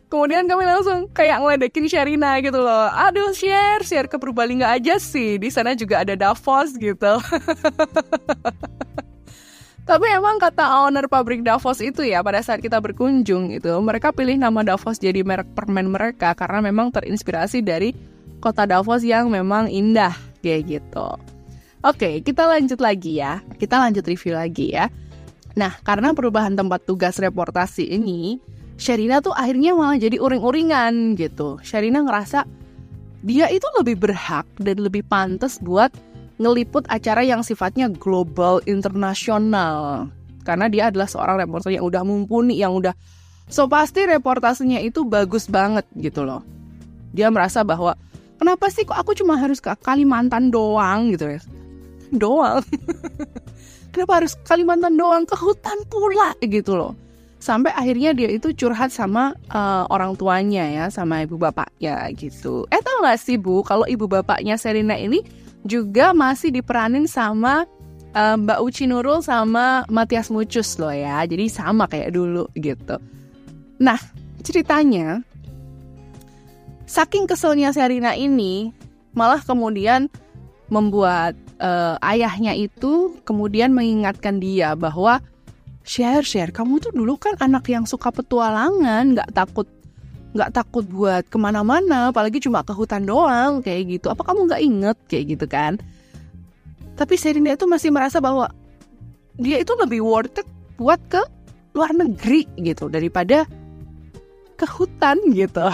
kemudian 0.08 0.48
kami 0.48 0.64
langsung 0.64 1.12
kayak 1.12 1.44
ngeledekin 1.44 1.92
Sherina 1.92 2.40
gitu 2.40 2.64
loh 2.64 2.88
aduh 2.88 3.36
share 3.36 3.84
share 3.84 4.08
ke 4.08 4.16
Purbalingga 4.16 4.72
aja 4.72 4.96
sih 4.96 5.36
di 5.36 5.52
sana 5.52 5.76
juga 5.76 6.08
ada 6.08 6.16
Davos 6.16 6.72
gitu 6.80 7.20
Tapi 9.84 10.08
emang 10.16 10.40
kata 10.40 10.88
owner 10.88 11.12
pabrik 11.12 11.44
Davos 11.44 11.84
itu 11.84 12.08
ya 12.08 12.24
pada 12.24 12.40
saat 12.40 12.64
kita 12.64 12.80
berkunjung 12.80 13.52
itu 13.52 13.72
mereka 13.84 14.16
pilih 14.16 14.40
nama 14.40 14.64
Davos 14.64 14.96
jadi 14.96 15.28
merek 15.28 15.52
permen 15.52 15.92
mereka 15.92 16.32
karena 16.40 16.64
memang 16.64 16.88
terinspirasi 16.96 17.60
dari 17.60 17.92
kota 18.40 18.64
Davos 18.64 19.04
yang 19.04 19.28
memang 19.28 19.68
indah 19.68 20.16
kayak 20.40 20.80
gitu. 20.80 21.20
Oke, 21.84 22.24
kita 22.24 22.48
lanjut 22.48 22.80
lagi 22.80 23.20
ya. 23.20 23.44
Kita 23.60 23.76
lanjut 23.76 24.08
review 24.08 24.40
lagi 24.40 24.72
ya. 24.72 24.88
Nah, 25.60 25.76
karena 25.84 26.16
perubahan 26.16 26.56
tempat 26.56 26.88
tugas 26.88 27.20
reportasi 27.20 27.84
ini, 27.92 28.40
Sherina 28.80 29.20
tuh 29.20 29.36
akhirnya 29.36 29.76
malah 29.76 30.00
jadi 30.00 30.16
uring-uringan 30.16 31.20
gitu. 31.20 31.60
Sherina 31.60 32.08
ngerasa 32.08 32.48
dia 33.24 33.52
itu 33.52 33.68
lebih 33.76 34.00
berhak 34.00 34.48
dan 34.64 34.80
lebih 34.80 35.04
pantas 35.08 35.60
buat 35.60 35.92
ngeliput 36.38 36.86
acara 36.90 37.22
yang 37.22 37.46
sifatnya 37.46 37.90
global 37.90 38.60
internasional. 38.66 40.08
Karena 40.44 40.68
dia 40.68 40.92
adalah 40.92 41.08
seorang 41.08 41.40
reporter 41.40 41.72
yang 41.72 41.86
udah 41.88 42.04
mumpuni 42.04 42.60
yang 42.60 42.76
udah 42.76 42.92
so 43.48 43.68
pasti 43.68 44.04
reportasenya 44.08 44.84
itu 44.84 45.08
bagus 45.08 45.48
banget 45.48 45.88
gitu 45.96 46.28
loh. 46.28 46.44
Dia 47.14 47.30
merasa 47.30 47.62
bahwa 47.62 47.96
kenapa 48.42 48.68
sih 48.74 48.84
kok 48.84 48.98
aku 48.98 49.16
cuma 49.16 49.38
harus 49.38 49.62
ke 49.62 49.72
Kalimantan 49.80 50.50
doang? 50.50 51.14
gitu 51.14 51.38
ya. 51.38 51.42
Doang. 52.14 52.62
Kenapa 53.94 54.26
harus 54.26 54.34
Kalimantan 54.42 54.98
doang? 54.98 55.30
Ke 55.30 55.38
hutan 55.38 55.78
pula 55.86 56.34
gitu 56.42 56.74
loh. 56.74 56.98
Sampai 57.38 57.70
akhirnya 57.78 58.18
dia 58.18 58.34
itu 58.34 58.50
curhat 58.58 58.90
sama 58.90 59.38
uh, 59.54 59.86
orang 59.94 60.18
tuanya 60.18 60.66
ya 60.66 60.86
sama 60.90 61.22
ibu 61.22 61.38
bapaknya 61.38 62.10
gitu. 62.18 62.66
Eh 62.74 62.82
tau 62.82 63.06
gak 63.06 63.22
sih 63.22 63.38
bu 63.38 63.62
kalau 63.62 63.86
ibu 63.86 64.10
bapaknya 64.10 64.58
Serina 64.58 64.98
ini 64.98 65.22
juga 65.64 66.12
masih 66.12 66.52
diperanin 66.52 67.08
sama 67.08 67.68
uh, 68.14 68.36
Mbak 68.40 68.60
Uci 68.64 68.86
Nurul 68.88 69.24
sama 69.24 69.88
Matias 69.88 70.30
Mucus 70.30 70.78
loh 70.80 70.94
ya. 70.94 71.24
Jadi 71.24 71.48
sama 71.50 71.88
kayak 71.90 72.14
dulu 72.16 72.48
gitu. 72.56 73.00
Nah 73.80 74.00
ceritanya 74.44 75.24
saking 76.86 77.26
keselnya 77.26 77.72
Serina 77.72 78.14
ini 78.14 78.76
malah 79.16 79.40
kemudian 79.42 80.12
membuat 80.68 81.38
uh, 81.62 81.96
ayahnya 82.02 82.58
itu 82.58 83.18
kemudian 83.24 83.72
mengingatkan 83.72 84.42
dia 84.42 84.74
bahwa 84.74 85.22
share 85.84 86.24
share 86.26 86.50
kamu 86.50 86.80
tuh 86.80 86.92
dulu 86.96 87.20
kan 87.20 87.36
anak 87.44 87.68
yang 87.70 87.84
suka 87.84 88.10
petualangan 88.10 89.14
nggak 89.14 89.32
takut 89.36 89.68
nggak 90.34 90.54
takut 90.54 90.86
buat 90.90 91.30
ke 91.30 91.38
mana-mana 91.38 92.10
apalagi 92.10 92.42
cuma 92.42 92.66
ke 92.66 92.74
hutan 92.74 93.06
doang 93.06 93.62
kayak 93.62 94.02
gitu 94.02 94.10
apa 94.10 94.26
kamu 94.26 94.50
nggak 94.50 94.62
inget 94.62 94.98
kayak 95.06 95.26
gitu 95.38 95.46
kan 95.46 95.78
tapi 96.94 97.18
Serina 97.18 97.54
itu 97.54 97.66
masih 97.66 97.90
merasa 97.90 98.22
bahwa 98.22 98.54
dia 99.38 99.62
itu 99.62 99.74
lebih 99.78 100.02
worth 100.06 100.42
it 100.42 100.48
buat 100.78 101.02
ke 101.10 101.22
luar 101.74 101.90
negeri 101.94 102.46
gitu 102.62 102.86
daripada 102.86 103.50
ke 104.54 104.70
hutan 104.70 105.18
gitu. 105.34 105.66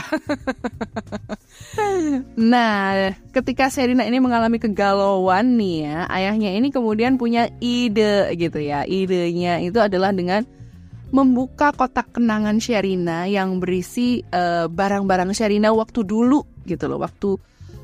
nah, 2.51 3.12
ketika 3.36 3.68
Serina 3.68 4.08
ini 4.08 4.24
mengalami 4.24 4.58
kegalauan 4.58 5.60
nih 5.60 5.86
ya, 5.86 5.98
ayahnya 6.08 6.56
ini 6.56 6.72
kemudian 6.72 7.20
punya 7.20 7.51
ide 7.60 8.32
gitu 8.39 8.63
ya. 8.63 8.88
Idenya 8.88 9.60
itu 9.60 9.75
adalah 9.84 10.16
dengan 10.16 10.48
membuka 11.10 11.74
kotak 11.74 12.13
kenangan 12.13 12.62
Sherina 12.62 13.25
yang 13.25 13.58
berisi 13.58 14.22
eh, 14.22 14.66
barang-barang 14.70 15.34
Sherina 15.34 15.74
waktu 15.74 16.06
dulu 16.06 16.46
gitu 16.70 16.86
loh, 16.86 17.01
waktu 17.01 17.34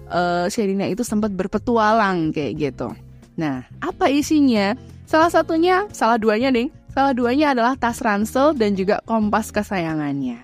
uh, 0.10 0.46
Sherina 0.50 0.86
itu 0.86 1.02
sempat 1.02 1.34
berpetualang 1.34 2.30
kayak 2.30 2.54
gitu. 2.58 2.94
Nah, 3.36 3.66
apa 3.82 4.08
isinya? 4.08 4.78
Salah 5.06 5.30
satunya, 5.30 5.86
salah 5.94 6.18
duanya 6.18 6.50
ding, 6.50 6.70
salah 6.94 7.14
duanya 7.14 7.54
adalah 7.54 7.74
tas 7.78 8.02
ransel 8.02 8.58
dan 8.58 8.74
juga 8.74 9.02
kompas 9.06 9.54
kesayangannya. 9.54 10.42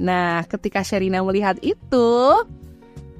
Nah, 0.00 0.44
ketika 0.48 0.84
Sherina 0.84 1.24
melihat 1.24 1.56
itu, 1.64 2.08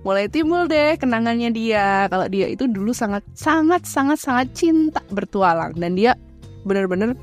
mulai 0.03 0.27
timbul 0.27 0.67
deh 0.67 0.99
kenangannya 0.99 1.55
dia 1.55 2.11
kalau 2.11 2.27
dia 2.27 2.51
itu 2.51 2.67
dulu 2.67 2.91
sangat 2.91 3.23
sangat 3.39 3.87
sangat 3.87 4.19
sangat 4.19 4.51
cinta 4.51 4.99
bertualang 5.15 5.79
dan 5.79 5.95
dia 5.95 6.19
benar-benar 6.67 7.15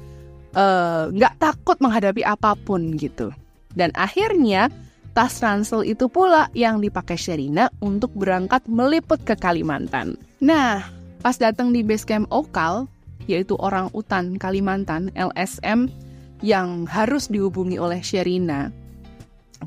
nggak 1.14 1.34
uh, 1.36 1.40
takut 1.40 1.78
menghadapi 1.78 2.26
apa 2.26 2.58
pun 2.58 2.98
gitu. 2.98 3.30
Dan 3.74 3.94
akhirnya 3.94 4.74
tas 5.14 5.42
ransel 5.42 5.86
itu 5.86 6.10
pula 6.10 6.50
yang 6.58 6.82
dipakai 6.82 7.18
Sherina 7.18 7.70
untuk 7.84 8.14
berangkat 8.18 8.66
meliput 8.66 9.22
ke 9.22 9.38
Kalimantan. 9.38 10.18
Nah, 10.42 10.86
pas 11.22 11.36
datang 11.38 11.70
di 11.70 11.86
base 11.86 12.06
camp 12.08 12.26
Okal, 12.34 12.90
yaitu 13.30 13.54
orang 13.62 13.94
utan 13.94 14.40
Kalimantan 14.42 15.14
LSM 15.14 15.92
yang 16.40 16.88
harus 16.88 17.28
dihubungi 17.28 17.76
oleh 17.78 18.00
Sherina 18.00 18.72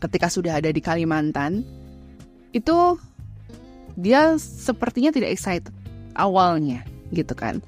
ketika 0.01 0.33
sudah 0.33 0.57
ada 0.57 0.73
di 0.73 0.81
Kalimantan, 0.81 1.61
itu 2.57 2.97
dia 3.93 4.41
sepertinya 4.41 5.13
tidak 5.13 5.37
excited 5.37 5.69
awalnya 6.17 6.81
gitu 7.13 7.37
kan. 7.37 7.61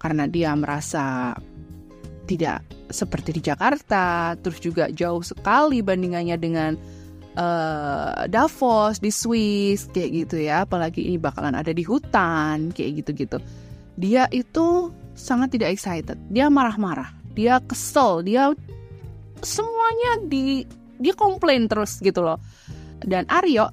Karena 0.00 0.24
dia 0.24 0.56
merasa 0.56 1.36
tidak 2.26 2.66
seperti 2.90 3.38
di 3.38 3.42
Jakarta, 3.46 4.34
terus 4.42 4.58
juga 4.58 4.90
jauh 4.90 5.22
sekali 5.22 5.80
bandingannya 5.80 6.36
dengan 6.36 6.74
uh, 7.38 8.26
Davos 8.26 8.98
di 8.98 9.14
Swiss 9.14 9.86
kayak 9.94 10.10
gitu 10.26 10.36
ya, 10.42 10.66
apalagi 10.66 11.06
ini 11.06 11.16
bakalan 11.16 11.54
ada 11.54 11.70
di 11.70 11.86
hutan 11.86 12.74
kayak 12.74 13.06
gitu-gitu. 13.06 13.38
Dia 13.96 14.26
itu 14.34 14.90
sangat 15.16 15.54
tidak 15.54 15.72
excited, 15.72 16.18
dia 16.28 16.50
marah-marah, 16.50 17.14
dia 17.32 17.62
kesel, 17.64 18.20
dia 18.26 18.52
semuanya 19.40 20.26
di 20.26 20.66
dia 20.98 21.14
komplain 21.16 21.70
terus 21.70 22.02
gitu 22.02 22.20
loh. 22.24 22.42
Dan 23.00 23.28
Aryo 23.30 23.70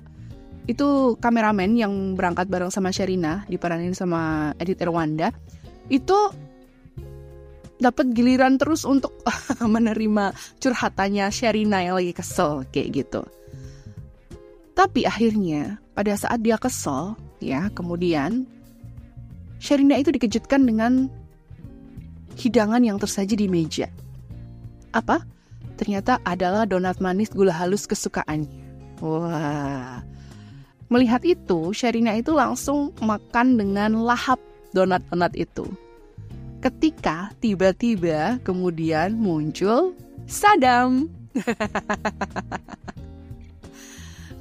itu 0.63 1.20
kameramen 1.20 1.76
yang 1.76 2.16
berangkat 2.16 2.48
bareng 2.48 2.72
sama 2.72 2.92
Sherina 2.96 3.44
diperanin 3.52 3.92
sama 3.92 4.56
Edith 4.63 4.80
Erwanda 4.80 5.36
itu 5.92 6.16
dapat 7.81 8.13
giliran 8.13 8.59
terus 8.62 8.86
untuk 8.86 9.13
menerima 9.62 10.36
curhatannya 10.62 11.25
Sherina 11.33 11.81
yang 11.81 11.97
lagi 11.97 12.13
kesel 12.13 12.67
kayak 12.69 13.03
gitu. 13.03 13.21
Tapi 14.73 15.05
akhirnya 15.05 15.77
pada 15.93 16.17
saat 16.17 16.41
dia 16.41 16.57
kesel, 16.57 17.13
ya 17.38 17.69
kemudian 17.73 18.49
Sherina 19.62 19.95
itu 20.01 20.09
dikejutkan 20.12 20.65
dengan 20.65 21.07
hidangan 22.36 22.81
yang 22.81 22.97
tersaji 22.97 23.38
di 23.38 23.47
meja. 23.47 23.88
Apa? 24.91 25.21
Ternyata 25.77 26.21
adalah 26.25 26.65
donat 26.65 26.97
manis 27.01 27.29
gula 27.33 27.53
halus 27.53 27.86
kesukaannya. 27.86 28.49
Wah. 29.01 30.01
Melihat 30.89 31.25
itu, 31.25 31.73
Sherina 31.73 32.13
itu 32.13 32.33
langsung 32.33 32.93
makan 33.01 33.57
dengan 33.57 33.97
lahap 34.05 34.38
donat-donat 34.73 35.33
itu 35.38 35.65
ketika 36.63 37.36
tiba-tiba 37.43 38.39
kemudian 38.39 39.19
muncul 39.19 39.91
Sadam. 40.23 41.12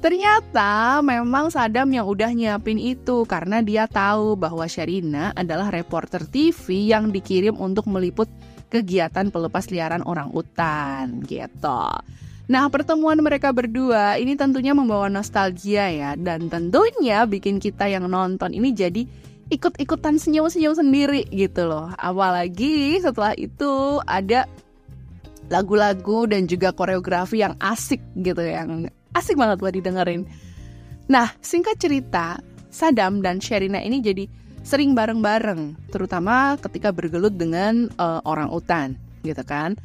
Ternyata 0.03 1.03
memang 1.03 1.51
Sadam 1.51 1.91
yang 1.91 2.07
udah 2.07 2.31
nyiapin 2.31 2.79
itu 2.79 3.27
karena 3.27 3.59
dia 3.59 3.91
tahu 3.91 4.39
bahwa 4.39 4.63
Sherina 4.67 5.35
adalah 5.35 5.67
reporter 5.67 6.23
TV 6.23 6.91
yang 6.91 7.11
dikirim 7.11 7.59
untuk 7.59 7.91
meliput 7.91 8.31
kegiatan 8.71 9.27
pelepas 9.27 9.67
liaran 9.67 10.03
orang 10.07 10.31
utan 10.31 11.19
gitu. 11.27 11.87
Nah 12.47 12.67
pertemuan 12.67 13.19
mereka 13.19 13.51
berdua 13.55 14.15
ini 14.19 14.35
tentunya 14.35 14.75
membawa 14.75 15.07
nostalgia 15.07 15.87
ya 15.91 16.15
dan 16.19 16.51
tentunya 16.51 17.23
bikin 17.27 17.59
kita 17.59 17.87
yang 17.87 18.07
nonton 18.11 18.51
ini 18.51 18.75
jadi 18.75 19.07
ikut-ikutan 19.51 20.15
senyum-senyum 20.21 20.77
sendiri 20.77 21.27
gitu 21.33 21.67
loh. 21.67 21.91
Apalagi 21.99 22.99
setelah 23.03 23.35
itu 23.35 23.99
ada 24.07 24.47
lagu-lagu 25.51 26.25
dan 26.29 26.47
juga 26.47 26.71
koreografi 26.71 27.43
yang 27.43 27.59
asik 27.59 27.99
gitu 28.23 28.39
yang 28.39 28.87
asik 29.13 29.35
banget 29.35 29.59
buat 29.59 29.73
didengerin. 29.75 30.23
Nah, 31.11 31.35
singkat 31.43 31.77
cerita, 31.77 32.39
Sadam 32.71 33.19
dan 33.19 33.43
Sherina 33.43 33.83
ini 33.83 33.99
jadi 33.99 34.25
sering 34.63 34.95
bareng-bareng, 34.95 35.91
terutama 35.91 36.55
ketika 36.57 36.95
bergelut 36.95 37.35
dengan 37.35 37.91
uh, 37.99 38.23
orang 38.23 38.49
utan, 38.49 38.95
gitu 39.27 39.43
kan. 39.43 39.75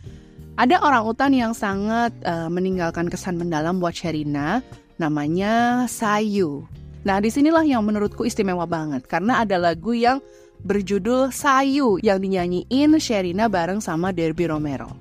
Ada 0.59 0.83
orang 0.83 1.05
utan 1.07 1.31
yang 1.35 1.53
sangat 1.55 2.15
uh, 2.23 2.47
meninggalkan 2.47 3.11
kesan 3.11 3.39
mendalam 3.39 3.83
buat 3.83 3.95
Sherina, 3.95 4.63
namanya 4.97 5.87
Sayu. 5.91 6.67
Nah, 7.09 7.25
di 7.25 7.33
sinilah 7.33 7.65
yang 7.65 7.89
menurutku 7.89 8.29
istimewa 8.29 8.69
banget 8.69 9.09
karena 9.09 9.41
ada 9.41 9.57
lagu 9.57 9.97
yang 9.97 10.21
berjudul 10.61 11.33
Sayu 11.33 11.97
yang 12.05 12.21
dinyanyiin 12.21 13.01
Sherina 13.01 13.49
bareng 13.49 13.81
sama 13.81 14.13
Derby 14.13 14.45
Romero. 14.45 14.93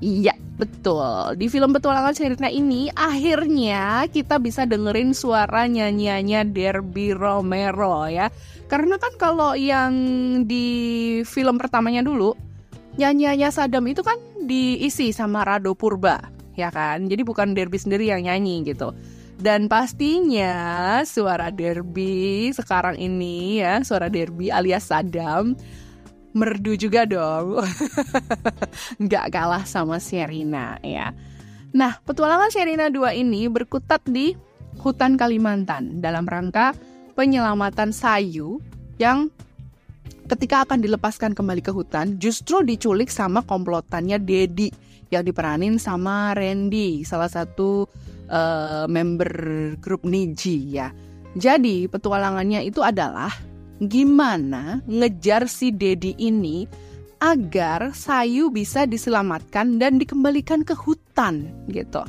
Iya, 0.00 0.32
betul. 0.56 1.36
Di 1.36 1.52
film 1.52 1.76
petualangan 1.76 2.16
Sherina 2.16 2.48
ini 2.48 2.88
akhirnya 2.96 4.08
kita 4.08 4.40
bisa 4.40 4.64
dengerin 4.64 5.12
suara 5.12 5.68
nyanyiannya 5.68 6.48
Derby 6.48 7.12
Romero 7.12 8.08
ya. 8.08 8.32
Karena 8.64 8.96
kan 8.96 9.12
kalau 9.20 9.52
yang 9.52 9.92
di 10.48 11.20
film 11.28 11.60
pertamanya 11.60 12.00
dulu 12.00 12.32
nyanyiannya 12.96 13.52
Sadam 13.52 13.84
itu 13.84 14.00
kan 14.00 14.16
diisi 14.48 15.12
sama 15.12 15.44
Rado 15.44 15.76
Purba 15.76 16.24
ya 16.56 16.72
kan. 16.72 17.04
Jadi 17.04 17.20
bukan 17.20 17.52
Derby 17.52 17.76
sendiri 17.76 18.08
yang 18.08 18.24
nyanyi 18.24 18.64
gitu. 18.64 18.96
Dan 19.40 19.72
pastinya 19.72 21.00
suara 21.08 21.48
derby 21.48 22.52
sekarang 22.52 23.00
ini 23.00 23.64
ya, 23.64 23.80
suara 23.80 24.12
derby 24.12 24.52
alias 24.52 24.92
Sadam 24.92 25.56
merdu 26.36 26.76
juga 26.76 27.08
dong. 27.08 27.64
Nggak 29.02 29.26
kalah 29.32 29.64
sama 29.64 29.96
Sherina 29.96 30.76
ya. 30.84 31.16
Nah, 31.72 31.96
petualangan 32.04 32.52
Sherina 32.52 32.92
2 32.92 33.16
ini 33.16 33.48
berkutat 33.48 34.04
di 34.04 34.36
hutan 34.76 35.16
Kalimantan 35.16 36.04
dalam 36.04 36.28
rangka 36.28 36.76
penyelamatan 37.16 37.96
sayu 37.96 38.60
yang 39.00 39.32
ketika 40.28 40.68
akan 40.68 40.84
dilepaskan 40.84 41.32
kembali 41.32 41.64
ke 41.64 41.72
hutan, 41.72 42.20
justru 42.20 42.60
diculik 42.60 43.08
sama 43.08 43.40
komplotannya 43.40 44.20
Dedi 44.20 44.89
yang 45.10 45.26
diperanin 45.26 45.76
sama 45.76 46.32
Randy, 46.32 47.02
salah 47.02 47.28
satu 47.28 47.86
uh, 48.30 48.86
member 48.86 49.30
grup 49.82 50.06
Niji 50.06 50.78
ya. 50.78 50.94
Jadi 51.34 51.86
petualangannya 51.86 52.66
itu 52.66 52.82
adalah 52.82 53.30
gimana 53.78 54.82
ngejar 54.86 55.46
si 55.46 55.70
Dedi 55.74 56.14
ini 56.18 56.66
agar 57.20 57.92
Sayu 57.92 58.48
bisa 58.48 58.88
diselamatkan 58.88 59.76
dan 59.76 60.00
dikembalikan 60.00 60.64
ke 60.64 60.72
hutan 60.72 61.52
gitu. 61.68 62.00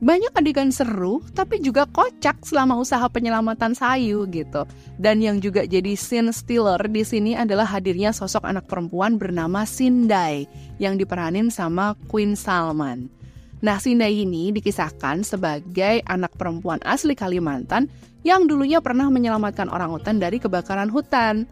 Banyak 0.00 0.32
adegan 0.32 0.72
seru 0.72 1.20
tapi 1.36 1.60
juga 1.60 1.84
kocak 1.84 2.40
selama 2.48 2.80
usaha 2.80 3.04
penyelamatan 3.12 3.76
Sayu 3.76 4.24
gitu. 4.32 4.64
Dan 4.96 5.20
yang 5.20 5.44
juga 5.44 5.68
jadi 5.68 5.92
scene 5.92 6.32
stealer 6.32 6.80
di 6.88 7.04
sini 7.04 7.36
adalah 7.36 7.68
hadirnya 7.68 8.08
sosok 8.16 8.48
anak 8.48 8.64
perempuan 8.64 9.20
bernama 9.20 9.68
Sindai 9.68 10.48
yang 10.80 10.96
diperanin 10.96 11.52
sama 11.52 11.92
Queen 12.08 12.32
Salman. 12.32 13.12
Nah, 13.60 13.76
Sindai 13.76 14.24
ini 14.24 14.56
dikisahkan 14.56 15.20
sebagai 15.20 16.00
anak 16.08 16.32
perempuan 16.32 16.80
asli 16.80 17.12
Kalimantan 17.12 17.92
yang 18.24 18.48
dulunya 18.48 18.80
pernah 18.80 19.12
menyelamatkan 19.12 19.68
orang 19.68 19.92
hutan 19.92 20.16
dari 20.16 20.40
kebakaran 20.40 20.88
hutan. 20.88 21.44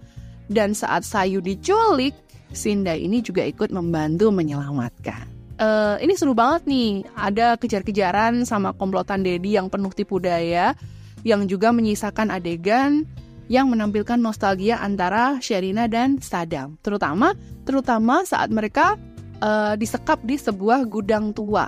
Dan 0.49 0.73
saat 0.73 1.05
Sayu 1.05 1.45
diculik, 1.45 2.17
Sinda 2.57 2.97
ini 2.97 3.21
juga 3.21 3.45
ikut 3.45 3.69
membantu 3.69 4.33
menyelamatkan. 4.33 5.38
Uh, 5.59 5.99
ini 5.99 6.15
seru 6.15 6.39
banget 6.39 6.71
nih, 6.71 7.03
ada 7.19 7.59
kejar-kejaran 7.59 8.47
sama 8.47 8.71
komplotan 8.79 9.27
Dedi 9.27 9.59
yang 9.59 9.67
penuh 9.67 9.91
tipu 9.91 10.23
daya, 10.23 10.79
yang 11.27 11.51
juga 11.51 11.75
menyisakan 11.75 12.31
adegan 12.31 13.03
yang 13.51 13.67
menampilkan 13.73 14.21
nostalgia 14.21 14.79
antara 14.79 15.41
Sherina 15.43 15.91
dan 15.91 16.23
Sadam, 16.23 16.79
terutama 16.85 17.35
terutama 17.67 18.23
saat 18.23 18.55
mereka 18.55 18.95
uh, 19.43 19.75
disekap 19.75 20.23
di 20.23 20.39
sebuah 20.39 20.87
gudang 20.87 21.35
tua. 21.35 21.67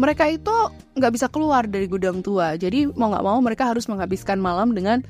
Mereka 0.00 0.24
itu 0.32 0.54
nggak 0.96 1.12
bisa 1.12 1.28
keluar 1.28 1.68
dari 1.68 1.84
gudang 1.90 2.24
tua, 2.24 2.56
jadi 2.56 2.88
mau 2.88 3.12
nggak 3.12 3.26
mau 3.26 3.36
mereka 3.44 3.68
harus 3.68 3.84
menghabiskan 3.84 4.40
malam 4.40 4.72
dengan 4.72 5.04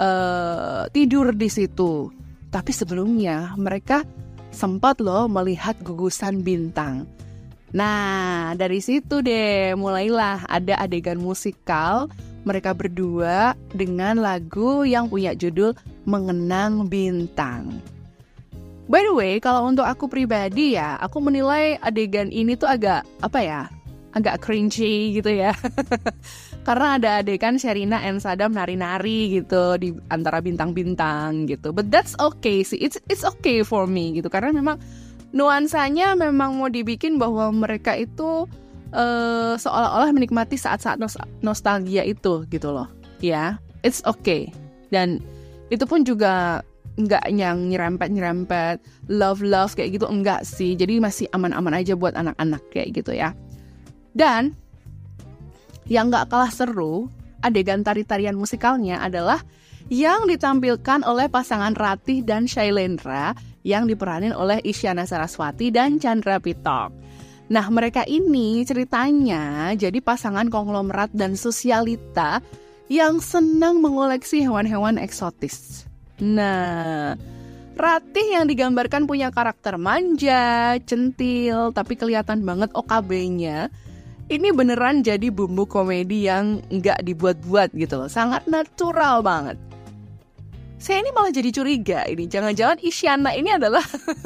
uh, 0.00 0.88
tidur 0.96 1.36
di 1.36 1.52
situ. 1.52 2.08
Tapi 2.48 2.72
sebelumnya 2.72 3.52
mereka 3.60 4.00
sempat 4.48 5.02
loh 5.04 5.28
melihat 5.28 5.76
gugusan 5.84 6.40
bintang. 6.40 7.04
Nah, 7.70 8.52
dari 8.58 8.82
situ 8.82 9.22
deh 9.22 9.78
mulailah 9.78 10.42
ada 10.50 10.74
adegan 10.82 11.22
musikal 11.22 12.10
mereka 12.42 12.74
berdua 12.74 13.54
dengan 13.70 14.18
lagu 14.18 14.82
yang 14.82 15.06
punya 15.06 15.36
judul 15.36 15.76
Mengenang 16.08 16.88
Bintang. 16.88 17.78
By 18.90 19.06
the 19.06 19.14
way, 19.14 19.38
kalau 19.38 19.70
untuk 19.70 19.86
aku 19.86 20.10
pribadi 20.10 20.74
ya, 20.74 20.98
aku 20.98 21.22
menilai 21.22 21.78
adegan 21.78 22.26
ini 22.34 22.58
tuh 22.58 22.66
agak 22.66 23.06
apa 23.22 23.38
ya? 23.38 23.62
Agak 24.10 24.42
cringy 24.42 25.14
gitu 25.14 25.30
ya. 25.30 25.54
karena 26.66 26.98
ada 26.98 27.10
adegan 27.22 27.54
Sherina 27.54 28.02
and 28.02 28.18
Sadam 28.18 28.50
nari-nari 28.50 29.38
gitu 29.38 29.78
di 29.78 29.94
antara 30.10 30.42
bintang-bintang 30.42 31.46
gitu. 31.46 31.70
But 31.70 31.94
that's 31.94 32.18
okay 32.18 32.66
sih. 32.66 32.82
It's 32.82 32.98
it's 33.06 33.22
okay 33.22 33.62
for 33.62 33.86
me 33.86 34.18
gitu 34.18 34.26
karena 34.26 34.50
memang 34.50 34.82
nuansanya 35.30 36.18
memang 36.18 36.58
mau 36.58 36.70
dibikin 36.70 37.18
bahwa 37.18 37.50
mereka 37.54 37.94
itu 37.94 38.46
uh, 38.94 39.54
seolah-olah 39.54 40.10
menikmati 40.14 40.58
saat-saat 40.58 40.98
nostalgia 41.42 42.02
itu 42.02 42.46
gitu 42.50 42.68
loh. 42.70 42.88
Ya, 43.20 43.58
it's 43.86 44.02
okay. 44.06 44.50
Dan 44.90 45.22
itu 45.70 45.86
pun 45.86 46.02
juga 46.02 46.64
nggak 46.98 47.30
yang 47.32 47.70
nyerempet-nyerempet 47.70 48.82
love-love 49.08 49.78
kayak 49.78 49.96
gitu 50.00 50.06
enggak 50.10 50.42
sih. 50.42 50.74
Jadi 50.74 50.98
masih 50.98 51.26
aman-aman 51.32 51.78
aja 51.78 51.94
buat 51.94 52.12
anak-anak 52.18 52.60
kayak 52.74 53.00
gitu 53.00 53.14
ya. 53.14 53.32
Dan 54.10 54.58
yang 55.86 56.10
gak 56.10 56.30
kalah 56.30 56.50
seru, 56.50 57.10
adegan 57.42 57.82
tari-tarian 57.82 58.38
musikalnya 58.38 59.02
adalah 59.02 59.42
yang 59.90 60.30
ditampilkan 60.30 61.02
oleh 61.02 61.26
pasangan 61.26 61.74
Ratih 61.74 62.22
dan 62.22 62.46
Shailendra 62.46 63.34
yang 63.66 63.90
diperanin 63.90 64.30
oleh 64.30 64.62
Isyana 64.62 65.02
Saraswati 65.04 65.74
dan 65.74 65.98
Chandra 65.98 66.38
Pitok. 66.38 66.94
Nah, 67.50 67.66
mereka 67.74 68.06
ini 68.06 68.62
ceritanya 68.62 69.74
jadi 69.74 69.98
pasangan 69.98 70.46
konglomerat 70.46 71.10
dan 71.10 71.34
sosialita 71.34 72.38
yang 72.86 73.18
senang 73.18 73.82
mengoleksi 73.82 74.46
hewan-hewan 74.46 74.96
eksotis. 75.02 75.84
Nah, 76.22 77.18
Ratih 77.74 78.36
yang 78.38 78.46
digambarkan 78.46 79.10
punya 79.10 79.34
karakter 79.34 79.74
manja, 79.80 80.78
centil, 80.86 81.74
tapi 81.74 81.98
kelihatan 81.98 82.46
banget 82.46 82.70
OKB-nya 82.76 83.72
ini 84.30 84.54
beneran 84.54 85.02
jadi 85.02 85.26
bumbu 85.32 85.66
komedi 85.66 86.30
yang 86.30 86.62
nggak 86.70 87.02
dibuat-buat 87.02 87.74
gitu 87.74 87.98
loh. 87.98 88.06
Sangat 88.06 88.46
natural 88.46 89.26
banget. 89.26 89.58
Saya 90.80 91.04
ini 91.04 91.12
malah 91.12 91.28
jadi 91.28 91.52
curiga 91.52 92.08
ini. 92.08 92.24
Jangan-jangan 92.24 92.80
Isyana 92.80 93.36
ini 93.36 93.52
adalah 93.52 93.84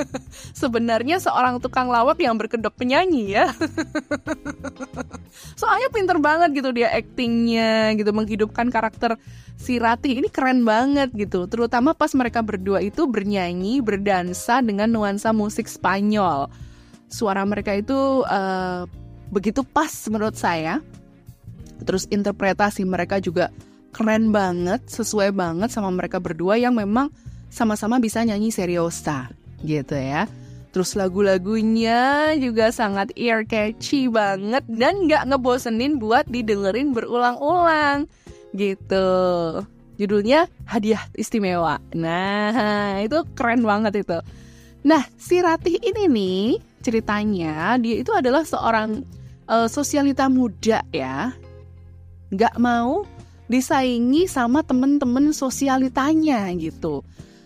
sebenarnya 0.62 1.18
seorang 1.18 1.58
tukang 1.58 1.90
lawak 1.90 2.22
yang 2.22 2.38
berkedok 2.38 2.70
penyanyi 2.78 3.34
ya. 3.34 3.50
Soalnya 5.60 5.90
pinter 5.90 6.22
banget 6.22 6.54
gitu 6.54 6.70
dia 6.70 6.94
aktingnya 6.94 7.98
gitu 7.98 8.14
menghidupkan 8.14 8.70
karakter 8.70 9.18
si 9.58 9.82
Ratih 9.82 10.22
ini 10.22 10.30
keren 10.30 10.62
banget 10.62 11.10
gitu. 11.18 11.50
Terutama 11.50 11.90
pas 11.90 12.14
mereka 12.14 12.38
berdua 12.38 12.78
itu 12.86 13.02
bernyanyi, 13.10 13.82
berdansa 13.82 14.62
dengan 14.62 14.94
nuansa 14.94 15.34
musik 15.34 15.66
Spanyol. 15.66 16.46
Suara 17.10 17.42
mereka 17.42 17.74
itu 17.74 18.22
uh, 18.30 18.86
begitu 19.34 19.66
pas 19.66 19.90
menurut 20.06 20.38
saya. 20.38 20.78
Terus 21.82 22.06
interpretasi 22.14 22.86
mereka 22.86 23.18
juga 23.18 23.50
keren 23.94 24.35
banget, 24.35 24.83
sesuai 24.90 25.30
banget 25.30 25.70
sama 25.70 25.88
mereka 25.94 26.18
berdua 26.18 26.59
yang 26.59 26.74
memang 26.74 27.14
sama-sama 27.48 28.02
bisa 28.02 28.20
nyanyi 28.26 28.50
seriosa 28.50 29.30
gitu 29.62 29.94
ya. 29.94 30.26
Terus 30.74 30.98
lagu-lagunya 30.98 32.35
juga 32.35 32.74
sangat 32.74 33.14
ear 33.14 33.46
catchy 33.46 34.11
banget 34.11 34.66
dan 34.66 35.07
nggak 35.07 35.30
ngebosenin 35.30 36.02
buat 36.02 36.26
didengerin 36.26 36.90
berulang-ulang 36.90 38.11
gitu. 38.59 39.09
Judulnya 39.94 40.50
Hadiah 40.66 41.07
Istimewa. 41.14 41.78
Nah, 41.94 42.98
itu 42.98 43.22
keren 43.38 43.62
banget 43.62 44.02
itu. 44.02 44.18
Nah, 44.83 45.07
si 45.14 45.38
Ratih 45.38 45.78
ini 45.78 46.11
nih 46.11 46.46
ceritanya 46.85 47.80
dia 47.80 48.02
itu 48.02 48.12
adalah 48.12 48.44
seorang 48.44 49.07
uh, 49.48 49.70
sosialita 49.70 50.28
muda 50.28 50.85
ya 50.92 51.33
nggak 52.28 52.59
mau 52.61 53.09
disaingi 53.48 54.24
sama 54.30 54.64
temen-temen 54.64 55.33
sosialitanya 55.37 56.48
gitu. 56.57 57.04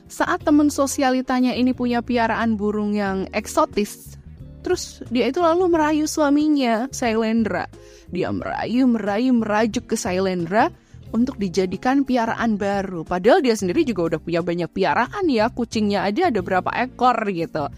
Saat 0.09 0.47
temen 0.49 0.73
sosialitanya 0.73 1.53
ini 1.53 1.77
punya 1.77 2.01
piaraan 2.01 2.57
burung 2.57 2.97
yang 2.97 3.29
eksotis, 3.37 4.17
terus 4.65 5.05
dia 5.13 5.29
itu 5.29 5.45
lalu 5.45 5.69
merayu 5.69 6.09
suaminya, 6.09 6.89
Sailendra. 6.89 7.69
Dia 8.09 8.33
merayu, 8.33 8.89
merayu, 8.89 9.37
merajuk 9.37 9.93
ke 9.93 9.97
Sailendra 10.01 10.73
untuk 11.13 11.37
dijadikan 11.37 12.09
piaraan 12.09 12.57
baru. 12.57 13.05
Padahal 13.05 13.45
dia 13.45 13.53
sendiri 13.53 13.85
juga 13.85 14.17
udah 14.17 14.21
punya 14.21 14.41
banyak 14.41 14.71
piaraan 14.73 15.29
ya, 15.29 15.53
kucingnya 15.53 16.09
aja 16.09 16.33
ada 16.33 16.41
berapa 16.41 16.73
ekor 16.73 17.17
gitu. 17.29 17.69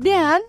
Dan 0.00 0.42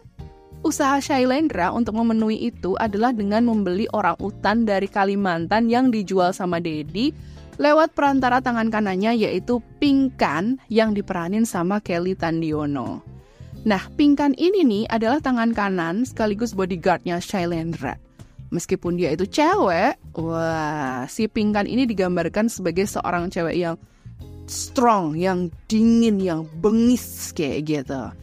Usaha 0.62 1.02
Shailendra 1.02 1.74
untuk 1.74 1.98
memenuhi 1.98 2.54
itu 2.54 2.78
adalah 2.78 3.10
dengan 3.10 3.42
membeli 3.50 3.90
orang 3.98 4.14
utan 4.22 4.62
dari 4.62 4.86
Kalimantan 4.86 5.66
yang 5.66 5.90
dijual 5.90 6.38
sama 6.38 6.62
Dedi 6.62 7.10
lewat 7.58 7.98
perantara 7.98 8.46
tangan 8.46 8.70
kanannya 8.70 9.18
yaitu 9.26 9.58
Pingkan 9.82 10.62
yang 10.70 10.94
diperanin 10.94 11.50
sama 11.50 11.82
Kelly 11.82 12.14
Tandiono. 12.14 13.02
Nah, 13.66 13.90
Pingkan 13.98 14.38
ini 14.38 14.62
nih 14.62 14.84
adalah 14.86 15.18
tangan 15.18 15.50
kanan 15.58 16.06
sekaligus 16.06 16.54
bodyguardnya 16.54 17.18
Shailendra. 17.18 17.98
Meskipun 18.54 19.02
dia 19.02 19.18
itu 19.18 19.26
cewek, 19.26 19.98
wah, 20.14 21.10
si 21.10 21.26
Pingkan 21.26 21.66
ini 21.66 21.90
digambarkan 21.90 22.54
sebagai 22.54 22.86
seorang 22.86 23.34
cewek 23.34 23.58
yang 23.58 23.82
strong, 24.46 25.18
yang 25.18 25.50
dingin, 25.66 26.22
yang 26.22 26.46
bengis 26.62 27.34
kayak 27.34 27.66
gitu. 27.66 28.14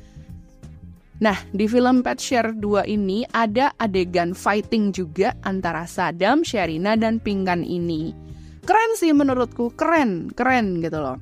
Nah, 1.18 1.35
di 1.50 1.66
film 1.66 2.07
Pet 2.07 2.22
Share 2.22 2.54
2 2.54 2.87
ini 2.87 3.26
ada 3.35 3.74
adegan 3.83 4.38
fighting 4.38 4.94
juga 4.94 5.35
antara 5.42 5.83
Sadam, 5.83 6.46
Sherina, 6.46 6.94
dan 6.94 7.18
Pinggan 7.18 7.66
ini. 7.66 8.14
Keren 8.62 8.92
sih 8.94 9.11
menurutku, 9.11 9.74
keren, 9.74 10.31
keren 10.31 10.78
gitu 10.78 11.02
loh. 11.02 11.18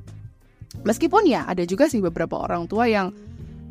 Meskipun 0.84 1.24
ya 1.24 1.48
ada 1.48 1.64
juga 1.64 1.88
sih 1.88 2.04
beberapa 2.04 2.36
orang 2.36 2.68
tua 2.68 2.84
yang 2.84 3.08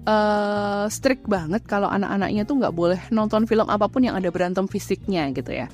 uh, 0.09 0.89
strict 0.89 1.29
banget 1.29 1.61
kalau 1.69 1.85
anak-anaknya 1.85 2.41
tuh 2.49 2.57
nggak 2.57 2.73
boleh 2.73 3.01
nonton 3.13 3.45
film 3.45 3.69
apa 3.69 3.85
pun 3.85 4.01
yang 4.01 4.17
ada 4.17 4.33
berantem 4.33 4.65
fisiknya 4.65 5.29
gitu 5.29 5.53
ya. 5.53 5.67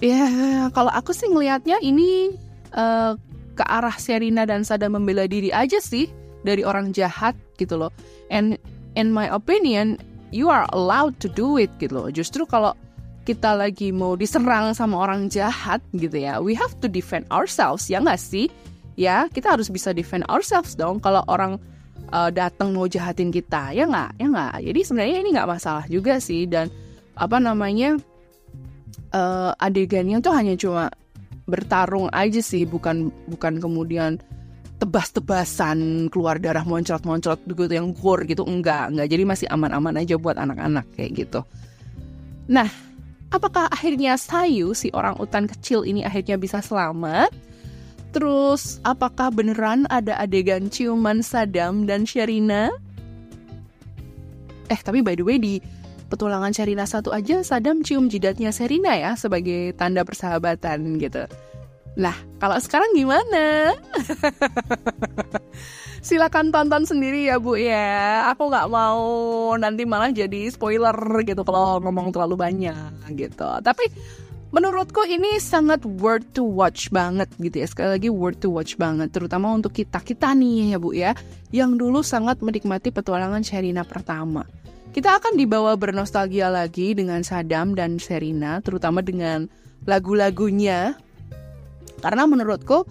Ya, 0.00 0.24
kalau 0.72 0.88
aku 0.88 1.12
sih 1.12 1.28
ngelihatnya 1.28 1.76
ini 1.84 2.32
uh, 2.72 3.20
ke 3.52 3.64
arah 3.68 3.92
Sherina 4.00 4.48
dan 4.48 4.64
Sadam 4.64 4.96
membela 4.96 5.28
diri 5.28 5.52
aja 5.52 5.76
sih 5.76 6.08
dari 6.40 6.64
orang 6.64 6.96
jahat 6.96 7.36
gitu 7.60 7.76
loh. 7.76 7.92
And 8.32 8.56
in 8.94 9.12
my 9.14 9.30
opinion, 9.30 9.98
you 10.30 10.50
are 10.50 10.66
allowed 10.74 11.18
to 11.22 11.28
do 11.30 11.58
it 11.58 11.70
gitu 11.78 11.94
loh. 11.94 12.08
Justru 12.10 12.46
kalau 12.46 12.74
kita 13.28 13.54
lagi 13.54 13.92
mau 13.94 14.16
diserang 14.16 14.72
sama 14.74 15.06
orang 15.06 15.30
jahat 15.30 15.78
gitu 15.94 16.16
ya, 16.16 16.40
we 16.40 16.56
have 16.56 16.74
to 16.82 16.88
defend 16.90 17.28
ourselves 17.30 17.86
ya 17.86 18.00
nggak 18.00 18.18
sih? 18.18 18.48
Ya, 18.98 19.30
kita 19.30 19.54
harus 19.56 19.70
bisa 19.70 19.94
defend 19.94 20.26
ourselves 20.28 20.74
dong. 20.76 21.00
Kalau 21.00 21.24
orang 21.30 21.56
uh, 22.12 22.28
datang 22.28 22.74
mau 22.74 22.90
jahatin 22.90 23.32
kita, 23.32 23.72
ya 23.72 23.86
nggak, 23.86 24.18
ya 24.18 24.26
nggak. 24.28 24.54
Jadi 24.66 24.80
sebenarnya 24.82 25.16
ini 25.22 25.30
nggak 25.36 25.50
masalah 25.50 25.84
juga 25.86 26.18
sih 26.18 26.44
dan 26.44 26.68
apa 27.16 27.36
namanya 27.36 27.96
uh, 29.14 29.52
adegannya 29.60 30.18
tuh 30.22 30.32
hanya 30.34 30.54
cuma 30.56 30.90
bertarung 31.50 32.06
aja 32.14 32.38
sih 32.38 32.62
bukan 32.62 33.10
bukan 33.26 33.58
kemudian 33.58 34.22
tebas-tebasan 34.80 36.08
keluar 36.08 36.40
darah 36.40 36.64
moncrot-moncrot 36.64 37.44
gitu 37.44 37.68
yang 37.68 37.92
gore 37.92 38.24
gitu 38.24 38.48
enggak 38.48 38.88
enggak. 38.88 39.12
Jadi 39.12 39.22
masih 39.28 39.46
aman-aman 39.52 40.00
aja 40.00 40.16
buat 40.16 40.40
anak-anak 40.40 40.88
kayak 40.96 41.10
gitu. 41.20 41.40
Nah 42.48 42.66
apakah 43.28 43.68
akhirnya 43.68 44.16
Sayu 44.16 44.72
si 44.72 44.88
orang 44.96 45.20
utan 45.20 45.44
kecil 45.44 45.84
ini 45.84 46.00
akhirnya 46.02 46.40
bisa 46.40 46.64
selamat? 46.64 47.28
Terus 48.10 48.82
apakah 48.82 49.30
beneran 49.30 49.86
ada 49.86 50.18
adegan 50.18 50.66
ciuman 50.72 51.22
Sadam 51.22 51.86
dan 51.86 52.08
Sherina? 52.08 52.72
Eh 54.66 54.80
tapi 54.80 55.04
by 55.04 55.14
the 55.14 55.22
way 55.22 55.38
di 55.38 55.62
petualangan 56.10 56.50
Sherina 56.50 56.88
satu 56.88 57.14
aja 57.14 57.44
Sadam 57.46 57.86
cium 57.86 58.10
jidatnya 58.10 58.50
Serina 58.50 58.96
ya 58.98 59.14
sebagai 59.14 59.76
tanda 59.78 60.02
persahabatan 60.02 60.98
gitu. 60.98 61.28
Nah, 62.00 62.16
kalau 62.40 62.56
sekarang 62.56 62.96
gimana? 62.96 63.76
Silakan 66.06 66.48
tonton 66.48 66.88
sendiri 66.88 67.28
ya 67.28 67.36
Bu 67.36 67.60
ya. 67.60 68.24
Aku 68.32 68.48
nggak 68.48 68.72
mau 68.72 69.04
nanti 69.60 69.84
malah 69.84 70.08
jadi 70.08 70.48
spoiler 70.48 70.96
gitu 71.28 71.44
kalau 71.44 71.76
ngomong 71.84 72.08
terlalu 72.08 72.40
banyak 72.40 73.04
gitu. 73.20 73.44
Tapi 73.60 73.92
menurutku 74.48 75.04
ini 75.04 75.36
sangat 75.36 75.84
worth 76.00 76.24
to 76.32 76.40
watch 76.40 76.88
banget 76.88 77.28
gitu 77.36 77.60
ya. 77.60 77.68
Sekali 77.68 78.00
lagi 78.00 78.08
worth 78.08 78.40
to 78.40 78.48
watch 78.48 78.80
banget, 78.80 79.12
terutama 79.12 79.52
untuk 79.52 79.76
kita 79.76 80.00
kita 80.00 80.32
nih 80.32 80.72
ya 80.72 80.78
Bu 80.80 80.96
ya, 80.96 81.12
yang 81.52 81.76
dulu 81.76 82.00
sangat 82.00 82.40
menikmati 82.40 82.88
petualangan 82.88 83.44
Sherina 83.44 83.84
pertama. 83.84 84.48
Kita 84.90 85.20
akan 85.20 85.36
dibawa 85.36 85.76
bernostalgia 85.76 86.48
lagi 86.48 86.96
dengan 86.96 87.22
Sadam 87.22 87.76
dan 87.78 88.00
Serina, 88.00 88.58
terutama 88.64 89.04
dengan 89.04 89.52
lagu-lagunya. 89.84 90.96
Karena 92.00 92.24
menurutku 92.24 92.88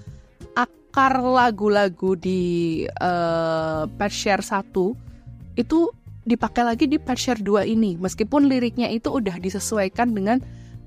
akar 0.54 1.22
lagu-lagu 1.22 2.14
di 2.18 2.86
uh, 2.88 3.90
Pet 3.90 4.14
Share 4.14 4.46
1 4.46 5.60
itu 5.60 5.80
dipakai 6.24 6.64
lagi 6.64 6.86
di 6.86 7.02
Pet 7.02 7.18
Share 7.18 7.42
2 7.42 7.66
ini. 7.66 7.98
Meskipun 7.98 8.46
liriknya 8.46 8.88
itu 8.90 9.10
udah 9.10 9.38
disesuaikan 9.42 10.14
dengan 10.14 10.38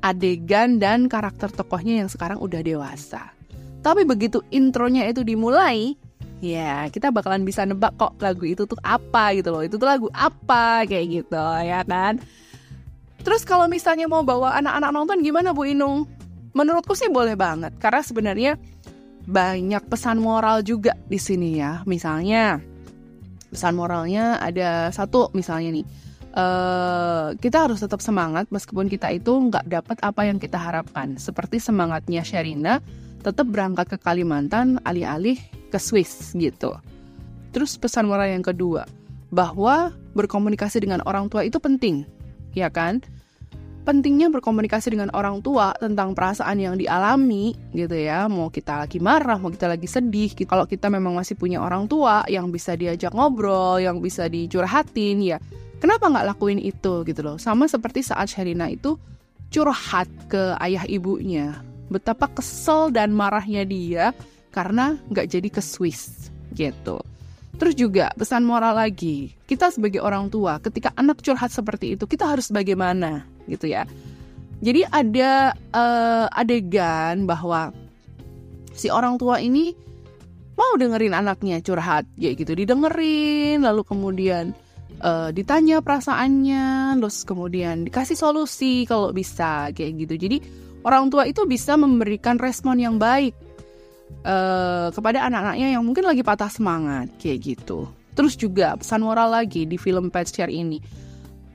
adegan 0.02 0.82
dan 0.82 1.06
karakter 1.06 1.50
tokohnya 1.50 2.02
yang 2.02 2.10
sekarang 2.10 2.38
udah 2.38 2.62
dewasa. 2.62 3.30
Tapi 3.82 4.06
begitu 4.06 4.46
intronya 4.54 5.10
itu 5.10 5.26
dimulai, 5.26 5.98
ya 6.42 6.90
kita 6.90 7.14
bakalan 7.14 7.46
bisa 7.46 7.62
nebak 7.62 7.94
kok 7.94 8.18
lagu 8.18 8.42
itu 8.42 8.66
tuh 8.66 8.76
apa 8.82 9.30
gitu 9.38 9.54
loh 9.54 9.62
itu 9.62 9.78
tuh 9.78 9.86
lagu 9.86 10.10
apa 10.10 10.82
kayak 10.90 11.22
gitu 11.22 11.38
ya 11.62 11.86
kan 11.86 12.18
terus 13.22 13.46
kalau 13.46 13.70
misalnya 13.70 14.10
mau 14.10 14.26
bawa 14.26 14.58
anak-anak 14.58 14.90
nonton 14.90 15.22
gimana 15.22 15.54
Bu 15.54 15.70
Inung 15.70 16.10
menurutku 16.52 16.96
sih 16.96 17.08
boleh 17.08 17.36
banget 17.36 17.72
karena 17.80 18.00
sebenarnya 18.04 18.52
banyak 19.22 19.86
pesan 19.86 20.18
moral 20.18 20.66
juga 20.66 20.98
di 21.06 21.18
sini 21.20 21.60
ya 21.60 21.86
misalnya 21.86 22.58
pesan 23.52 23.76
moralnya 23.76 24.40
ada 24.40 24.88
satu 24.90 25.30
misalnya 25.36 25.82
nih 25.82 25.86
Uh, 26.32 27.36
kita 27.44 27.68
harus 27.68 27.84
tetap 27.84 28.00
semangat 28.00 28.48
meskipun 28.48 28.88
kita 28.88 29.12
itu 29.12 29.28
nggak 29.28 29.68
dapat 29.68 30.00
apa 30.00 30.24
yang 30.24 30.40
kita 30.40 30.56
harapkan. 30.56 31.20
Seperti 31.20 31.60
semangatnya 31.60 32.24
Sherina 32.24 32.80
tetap 33.20 33.52
berangkat 33.52 33.92
ke 33.92 33.96
Kalimantan 34.00 34.80
alih-alih 34.80 35.36
ke 35.68 35.76
Swiss 35.76 36.32
gitu. 36.32 36.72
Terus 37.52 37.76
pesan 37.76 38.08
moral 38.08 38.32
yang 38.32 38.40
kedua, 38.40 38.88
bahwa 39.28 39.92
berkomunikasi 40.16 40.80
dengan 40.80 41.04
orang 41.04 41.28
tua 41.28 41.44
itu 41.44 41.60
penting, 41.60 42.08
ya 42.56 42.72
kan? 42.72 43.04
Pentingnya 43.82 44.30
berkomunikasi 44.30 44.94
dengan 44.94 45.10
orang 45.10 45.42
tua 45.42 45.74
tentang 45.74 46.14
perasaan 46.14 46.54
yang 46.54 46.78
dialami 46.78 47.50
gitu 47.74 47.98
ya. 47.98 48.30
Mau 48.30 48.46
kita 48.46 48.86
lagi 48.86 49.02
marah, 49.02 49.42
mau 49.42 49.50
kita 49.50 49.66
lagi 49.66 49.90
sedih. 49.90 50.30
Gitu. 50.30 50.46
Kalau 50.46 50.70
kita 50.70 50.86
memang 50.86 51.18
masih 51.18 51.34
punya 51.34 51.58
orang 51.58 51.90
tua 51.90 52.22
yang 52.30 52.54
bisa 52.54 52.78
diajak 52.78 53.10
ngobrol, 53.10 53.82
yang 53.82 53.98
bisa 53.98 54.30
dicurhatin 54.30 55.34
ya. 55.34 55.42
Kenapa 55.82 56.06
nggak 56.06 56.26
lakuin 56.30 56.62
itu 56.62 57.02
gitu 57.02 57.20
loh? 57.26 57.42
Sama 57.42 57.66
seperti 57.66 58.06
saat 58.06 58.30
Sherina 58.30 58.70
itu 58.70 58.94
curhat 59.50 60.06
ke 60.30 60.54
ayah 60.62 60.86
ibunya. 60.86 61.58
Betapa 61.90 62.30
kesel 62.30 62.94
dan 62.94 63.10
marahnya 63.10 63.66
dia 63.66 64.14
karena 64.54 64.94
nggak 65.10 65.26
jadi 65.26 65.48
ke 65.50 65.58
Swiss 65.58 66.30
gitu. 66.54 67.02
Terus 67.62 67.78
juga 67.78 68.10
pesan 68.18 68.42
moral 68.42 68.74
lagi, 68.74 69.38
kita 69.46 69.70
sebagai 69.70 70.02
orang 70.02 70.26
tua 70.34 70.58
ketika 70.58 70.90
anak 70.98 71.22
curhat 71.22 71.54
seperti 71.54 71.94
itu 71.94 72.10
kita 72.10 72.26
harus 72.26 72.50
bagaimana 72.50 73.22
gitu 73.46 73.70
ya. 73.70 73.86
Jadi 74.58 74.82
ada 74.90 75.54
uh, 75.70 76.26
adegan 76.34 77.22
bahwa 77.22 77.70
si 78.74 78.90
orang 78.90 79.14
tua 79.14 79.38
ini 79.38 79.78
mau 80.58 80.74
dengerin 80.74 81.14
anaknya 81.14 81.62
curhat, 81.62 82.02
ya 82.18 82.34
gitu 82.34 82.50
didengerin, 82.50 83.62
lalu 83.62 83.86
kemudian 83.86 84.58
uh, 84.98 85.30
ditanya 85.30 85.78
perasaannya, 85.86 86.98
terus 86.98 87.22
kemudian 87.22 87.86
dikasih 87.86 88.18
solusi 88.18 88.90
kalau 88.90 89.14
bisa 89.14 89.70
kayak 89.70 90.02
gitu. 90.02 90.18
Jadi 90.18 90.42
orang 90.82 91.14
tua 91.14 91.30
itu 91.30 91.46
bisa 91.46 91.78
memberikan 91.78 92.42
respon 92.42 92.82
yang 92.82 92.98
baik 92.98 93.38
uh, 94.24 94.92
kepada 94.92 95.24
anak-anaknya 95.26 95.68
yang 95.78 95.82
mungkin 95.82 96.04
lagi 96.04 96.20
patah 96.20 96.52
semangat 96.52 97.08
kayak 97.16 97.56
gitu. 97.56 97.88
Terus 98.12 98.36
juga 98.36 98.76
pesan 98.76 99.00
moral 99.00 99.32
lagi 99.32 99.64
di 99.64 99.80
film 99.80 100.12
Pet 100.12 100.28
Share 100.28 100.52
ini 100.52 100.76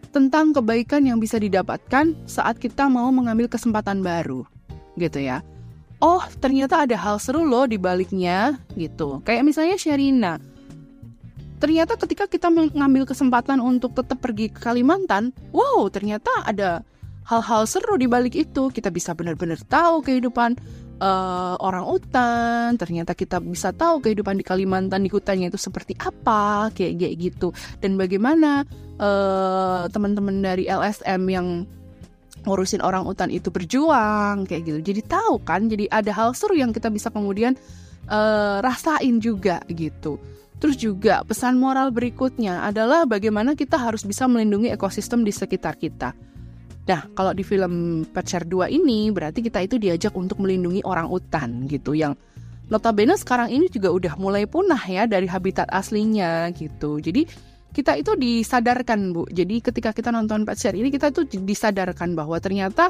tentang 0.09 0.49
kebaikan 0.49 1.05
yang 1.05 1.21
bisa 1.21 1.37
didapatkan 1.37 2.17
saat 2.25 2.57
kita 2.57 2.89
mau 2.89 3.13
mengambil 3.13 3.45
kesempatan 3.45 4.01
baru, 4.01 4.41
gitu 4.97 5.21
ya. 5.21 5.45
Oh, 6.01 6.21
ternyata 6.41 6.85
ada 6.85 6.97
hal 6.97 7.21
seru 7.21 7.45
loh 7.45 7.69
di 7.69 7.77
baliknya, 7.77 8.57
gitu. 8.73 9.21
Kayak 9.21 9.45
misalnya 9.45 9.77
Sherina. 9.77 10.41
Ternyata 11.57 11.97
ketika 11.97 12.29
kita 12.29 12.53
mengambil 12.53 13.05
kesempatan 13.05 13.57
untuk 13.61 13.93
tetap 13.97 14.21
pergi 14.21 14.49
ke 14.49 14.61
Kalimantan, 14.61 15.33
wow, 15.53 15.89
ternyata 15.89 16.29
ada 16.45 16.85
hal-hal 17.25 17.65
seru 17.65 17.97
di 17.97 18.05
balik 18.05 18.37
itu. 18.37 18.69
Kita 18.69 18.93
bisa 18.93 19.17
benar-benar 19.17 19.61
tahu 19.65 20.05
kehidupan 20.05 20.57
uh, 21.01 21.55
orang 21.61 21.85
utan, 21.87 22.75
ternyata 22.75 23.13
kita 23.13 23.41
bisa 23.41 23.73
tahu 23.73 24.01
kehidupan 24.01 24.37
di 24.37 24.45
Kalimantan 24.45 25.05
di 25.05 25.09
hutannya 25.09 25.49
itu 25.49 25.59
seperti 25.59 25.93
apa, 25.97 26.69
kayak 26.73 26.93
kayak 26.97 27.15
gitu. 27.17 27.47
Dan 27.81 27.95
bagaimana 27.95 28.65
uh, 28.97 29.85
teman-teman 29.89 30.41
dari 30.41 30.65
LSM 30.69 31.21
yang 31.29 31.47
ngurusin 32.47 32.79
orang 32.79 33.03
utan 33.03 33.27
itu 33.27 33.51
berjuang 33.51 34.47
kayak 34.47 34.63
gitu. 34.63 34.79
Jadi 34.79 35.01
tahu 35.03 35.43
kan, 35.43 35.67
jadi 35.67 35.91
ada 35.91 36.11
hal 36.15 36.31
seru 36.31 36.55
yang 36.55 36.71
kita 36.71 36.87
bisa 36.87 37.11
kemudian 37.11 37.59
uh, 38.07 38.63
rasain 38.63 39.19
juga 39.19 39.61
gitu. 39.67 40.17
Terus 40.57 40.77
juga 40.79 41.21
pesan 41.21 41.61
moral 41.61 41.93
berikutnya 41.93 42.65
adalah 42.65 43.05
bagaimana 43.05 43.53
kita 43.53 43.77
harus 43.77 44.01
bisa 44.01 44.25
melindungi 44.25 44.73
ekosistem 44.73 45.21
di 45.21 45.29
sekitar 45.29 45.77
kita. 45.77 46.17
Nah, 46.87 47.03
kalau 47.11 47.35
di 47.35 47.43
film 47.43 48.07
Pacar 48.07 48.47
2 48.47 48.71
ini 48.71 49.11
berarti 49.11 49.43
kita 49.43 49.59
itu 49.59 49.75
diajak 49.75 50.15
untuk 50.15 50.39
melindungi 50.39 50.79
orang 50.87 51.11
utan 51.11 51.67
gitu 51.67 51.91
yang 51.91 52.15
notabene 52.71 53.15
sekarang 53.19 53.51
ini 53.51 53.67
juga 53.67 53.91
udah 53.91 54.13
mulai 54.15 54.47
punah 54.47 54.79
ya 54.87 55.03
dari 55.03 55.27
habitat 55.27 55.67
aslinya 55.67 56.47
gitu. 56.55 56.99
Jadi 57.03 57.27
kita 57.75 57.99
itu 57.99 58.15
disadarkan 58.15 59.11
Bu. 59.11 59.27
Jadi 59.27 59.59
ketika 59.59 59.91
kita 59.91 60.15
nonton 60.15 60.47
Pacar 60.47 60.73
ini 60.79 60.87
kita 60.87 61.11
tuh 61.11 61.27
disadarkan 61.27 62.15
bahwa 62.15 62.39
ternyata 62.39 62.89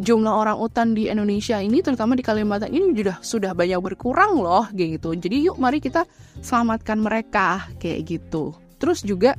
jumlah 0.00 0.32
orang 0.32 0.56
utan 0.56 0.96
di 0.96 1.12
Indonesia 1.12 1.60
ini 1.60 1.84
terutama 1.84 2.16
di 2.16 2.24
Kalimantan 2.24 2.72
ini 2.72 2.96
sudah 2.96 3.16
sudah 3.20 3.52
banyak 3.52 3.80
berkurang 3.84 4.40
loh 4.40 4.64
gitu. 4.72 5.12
Jadi 5.12 5.44
yuk 5.44 5.60
mari 5.60 5.78
kita 5.78 6.08
selamatkan 6.40 6.96
mereka 6.96 7.68
kayak 7.76 8.08
gitu. 8.08 8.56
Terus 8.80 9.04
juga 9.04 9.36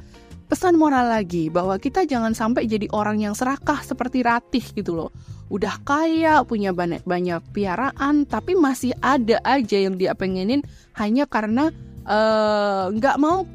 pesan 0.52 0.76
moral 0.76 1.08
lagi 1.08 1.48
bahwa 1.48 1.80
kita 1.80 2.04
jangan 2.04 2.36
sampai 2.36 2.68
jadi 2.68 2.92
orang 2.92 3.24
yang 3.24 3.32
serakah 3.32 3.80
seperti 3.88 4.20
Ratih 4.20 4.76
gitu 4.76 4.92
loh. 4.92 5.16
Udah 5.48 5.80
kaya, 5.88 6.44
punya 6.44 6.76
banyak 6.76 7.08
banyak 7.08 7.40
piaraan, 7.56 8.28
tapi 8.28 8.60
masih 8.60 8.92
ada 9.00 9.40
aja 9.48 9.80
yang 9.80 9.96
dia 9.96 10.12
pengenin 10.12 10.60
hanya 11.00 11.24
karena 11.24 11.72
eh, 12.04 12.84
nggak 12.92 13.16
uh, 13.16 13.22
mau 13.24 13.48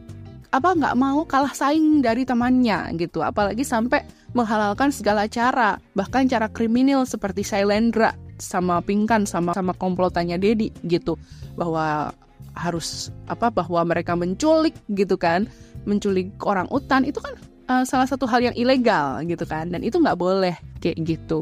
apa 0.49 0.73
nggak 0.73 0.97
mau 0.97 1.29
kalah 1.29 1.53
saing 1.53 2.01
dari 2.01 2.25
temannya 2.25 2.97
gitu. 2.97 3.21
Apalagi 3.21 3.61
sampai 3.61 4.01
menghalalkan 4.33 4.89
segala 4.89 5.29
cara, 5.29 5.77
bahkan 5.93 6.25
cara 6.25 6.49
kriminal 6.49 7.05
seperti 7.05 7.45
Sailendra 7.45 8.17
sama 8.41 8.81
Pingkan 8.81 9.29
sama 9.29 9.53
sama 9.53 9.77
komplotannya 9.77 10.41
Dedi 10.41 10.73
gitu 10.89 11.21
bahwa 11.61 12.13
harus 12.57 13.13
apa 13.29 13.53
bahwa 13.53 13.85
mereka 13.85 14.17
menculik 14.17 14.73
gitu 14.97 15.21
kan 15.21 15.45
menculik 15.87 16.35
orang 16.43 16.67
utan 16.69 17.07
itu 17.07 17.23
kan 17.23 17.35
uh, 17.71 17.85
salah 17.87 18.05
satu 18.05 18.27
hal 18.27 18.43
yang 18.43 18.57
ilegal 18.59 19.23
gitu 19.25 19.47
kan 19.47 19.71
dan 19.71 19.81
itu 19.81 19.97
nggak 19.97 20.19
boleh 20.19 20.55
kayak 20.83 20.99
gitu. 21.07 21.41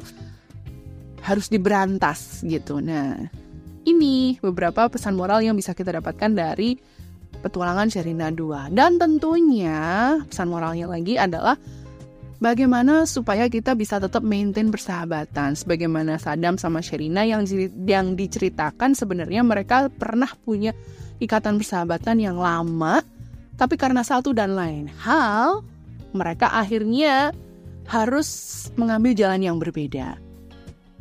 Harus 1.24 1.48
diberantas 1.48 2.44
gitu. 2.44 2.78
Nah 2.84 3.16
ini 3.88 4.36
beberapa 4.40 4.88
pesan 4.88 5.16
moral 5.16 5.44
yang 5.44 5.56
bisa 5.56 5.72
kita 5.72 5.96
dapatkan 5.96 6.32
dari 6.32 6.76
petualangan 7.40 7.92
Sherina 7.92 8.32
2 8.32 8.72
dan 8.72 8.96
tentunya 8.96 10.16
pesan 10.24 10.48
moralnya 10.48 10.88
lagi 10.88 11.20
adalah 11.20 11.56
bagaimana 12.40 13.04
supaya 13.04 13.48
kita 13.48 13.76
bisa 13.76 14.00
tetap 14.00 14.24
maintain 14.24 14.68
persahabatan. 14.68 15.56
Sebagaimana 15.56 16.20
Sadam 16.20 16.56
sama 16.56 16.84
Sherina 16.84 17.24
yang 17.24 17.44
yang 17.84 18.16
diceritakan 18.16 18.96
sebenarnya 18.96 19.44
mereka 19.44 19.88
pernah 19.92 20.28
punya 20.44 20.76
ikatan 21.20 21.56
persahabatan 21.60 22.20
yang 22.20 22.36
lama 22.36 23.00
tapi 23.54 23.78
karena 23.78 24.02
satu 24.02 24.34
dan 24.34 24.58
lain 24.58 24.90
hal 25.02 25.62
mereka 26.14 26.50
akhirnya 26.54 27.34
harus 27.88 28.28
mengambil 28.80 29.12
jalan 29.12 29.40
yang 29.44 29.56
berbeda. 29.60 30.16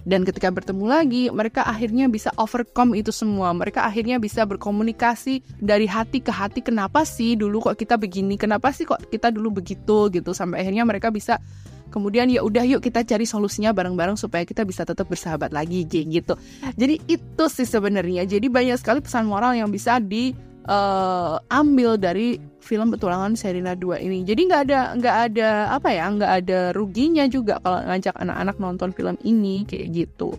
Dan 0.04 0.28
ketika 0.28 0.52
bertemu 0.52 0.84
lagi, 0.84 1.24
mereka 1.32 1.63
akhirnya 1.63 2.12
bisa 2.12 2.28
overcome 2.36 2.92
itu 3.00 3.16
semua. 3.16 3.56
Mereka 3.56 3.88
akhirnya 3.88 4.20
bisa 4.20 4.44
berkomunikasi 4.44 5.39
dari 5.63 5.88
hati 5.88 6.20
ke 6.20 6.28
hati. 6.28 6.60
Kenapa 6.60 7.08
sih 7.08 7.39
dulu 7.39 7.63
kok 7.63 7.80
kita 7.80 7.96
begini? 7.96 8.36
Kenapa 8.36 8.76
sih 8.76 8.84
kok 8.84 9.00
kita 9.08 9.32
dulu 9.32 9.63
begitu 9.63 10.12
gitu? 10.12 10.36
Sampai 10.36 10.68
akhirnya 10.68 10.84
mereka 10.84 11.08
bisa 11.08 11.39
kemudian 11.88 12.28
ya 12.28 12.44
udah 12.44 12.68
yuk 12.68 12.84
kita 12.84 13.08
cari 13.08 13.24
solusinya 13.24 13.72
bareng-bareng 13.72 14.20
supaya 14.20 14.44
kita 14.44 14.68
bisa 14.68 14.84
tetap 14.84 15.08
bersahabat 15.08 15.56
lagi 15.56 15.88
gitu. 15.88 16.36
Jadi 16.76 17.00
itu 17.08 17.46
sih 17.48 17.63
sebenarnya. 17.63 18.28
Jadi 18.28 18.52
banyak 18.52 18.76
sekali 18.76 19.00
pesan 19.00 19.24
moral 19.24 19.56
yang 19.56 19.72
bisa 19.72 20.04
di 20.04 20.36
uh, 20.67 21.39
ambil 21.52 21.99
dari 21.99 22.39
film 22.63 22.91
petualangan 22.95 23.36
Serina 23.36 23.76
2 23.76 23.99
ini. 24.04 24.23
Jadi 24.23 24.41
nggak 24.47 24.62
ada 24.69 24.80
nggak 24.95 25.17
ada 25.32 25.49
apa 25.76 25.89
ya 25.91 26.06
nggak 26.08 26.34
ada 26.43 26.60
ruginya 26.71 27.28
juga 27.28 27.60
kalau 27.60 27.84
ngajak 27.84 28.15
anak-anak 28.15 28.56
nonton 28.60 28.89
film 28.95 29.15
ini 29.28 29.67
kayak 29.67 29.91
gitu. 29.91 30.36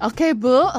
Oke 0.00 0.30
okay, 0.30 0.32
bu. 0.32 0.64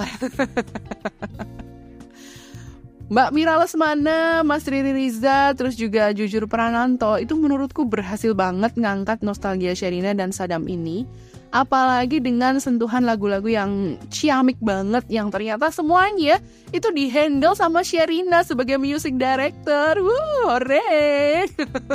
Mbak 3.12 3.30
Mira 3.36 3.60
Lesmana, 3.60 4.40
Mas 4.40 4.64
Riri 4.64 4.96
Riza, 4.96 5.52
terus 5.52 5.76
juga 5.76 6.16
Jujur 6.16 6.48
Prananto 6.48 7.20
itu 7.20 7.36
menurutku 7.36 7.84
berhasil 7.84 8.32
banget 8.32 8.72
ngangkat 8.80 9.20
nostalgia 9.20 9.76
Sherina 9.76 10.16
dan 10.16 10.32
Sadam 10.32 10.64
ini 10.72 11.04
apalagi 11.52 12.24
dengan 12.24 12.58
sentuhan 12.64 13.04
lagu-lagu 13.04 13.46
yang 13.52 14.00
ciamik 14.08 14.56
banget 14.64 15.04
yang 15.12 15.28
ternyata 15.28 15.68
semuanya 15.68 16.40
itu 16.72 16.88
dihandle 16.96 17.54
sama 17.54 17.84
Sherina 17.84 18.42
sebagai 18.48 18.80
music 18.80 19.20
director. 19.20 20.00
Wuh, 20.00 20.48
hore. 20.48 21.46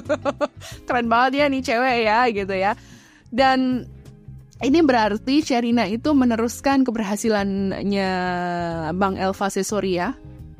Keren 0.86 1.08
banget 1.08 1.32
ya 1.40 1.44
nih 1.48 1.62
cewek 1.64 1.96
ya 2.04 2.18
gitu 2.28 2.54
ya. 2.54 2.72
Dan 3.32 3.88
ini 4.60 4.78
berarti 4.84 5.40
Sherina 5.40 5.88
itu 5.88 6.12
meneruskan 6.12 6.84
keberhasilannya 6.84 8.10
Bang 8.96 9.16
Elva 9.16 9.48
Sesoria 9.48 10.12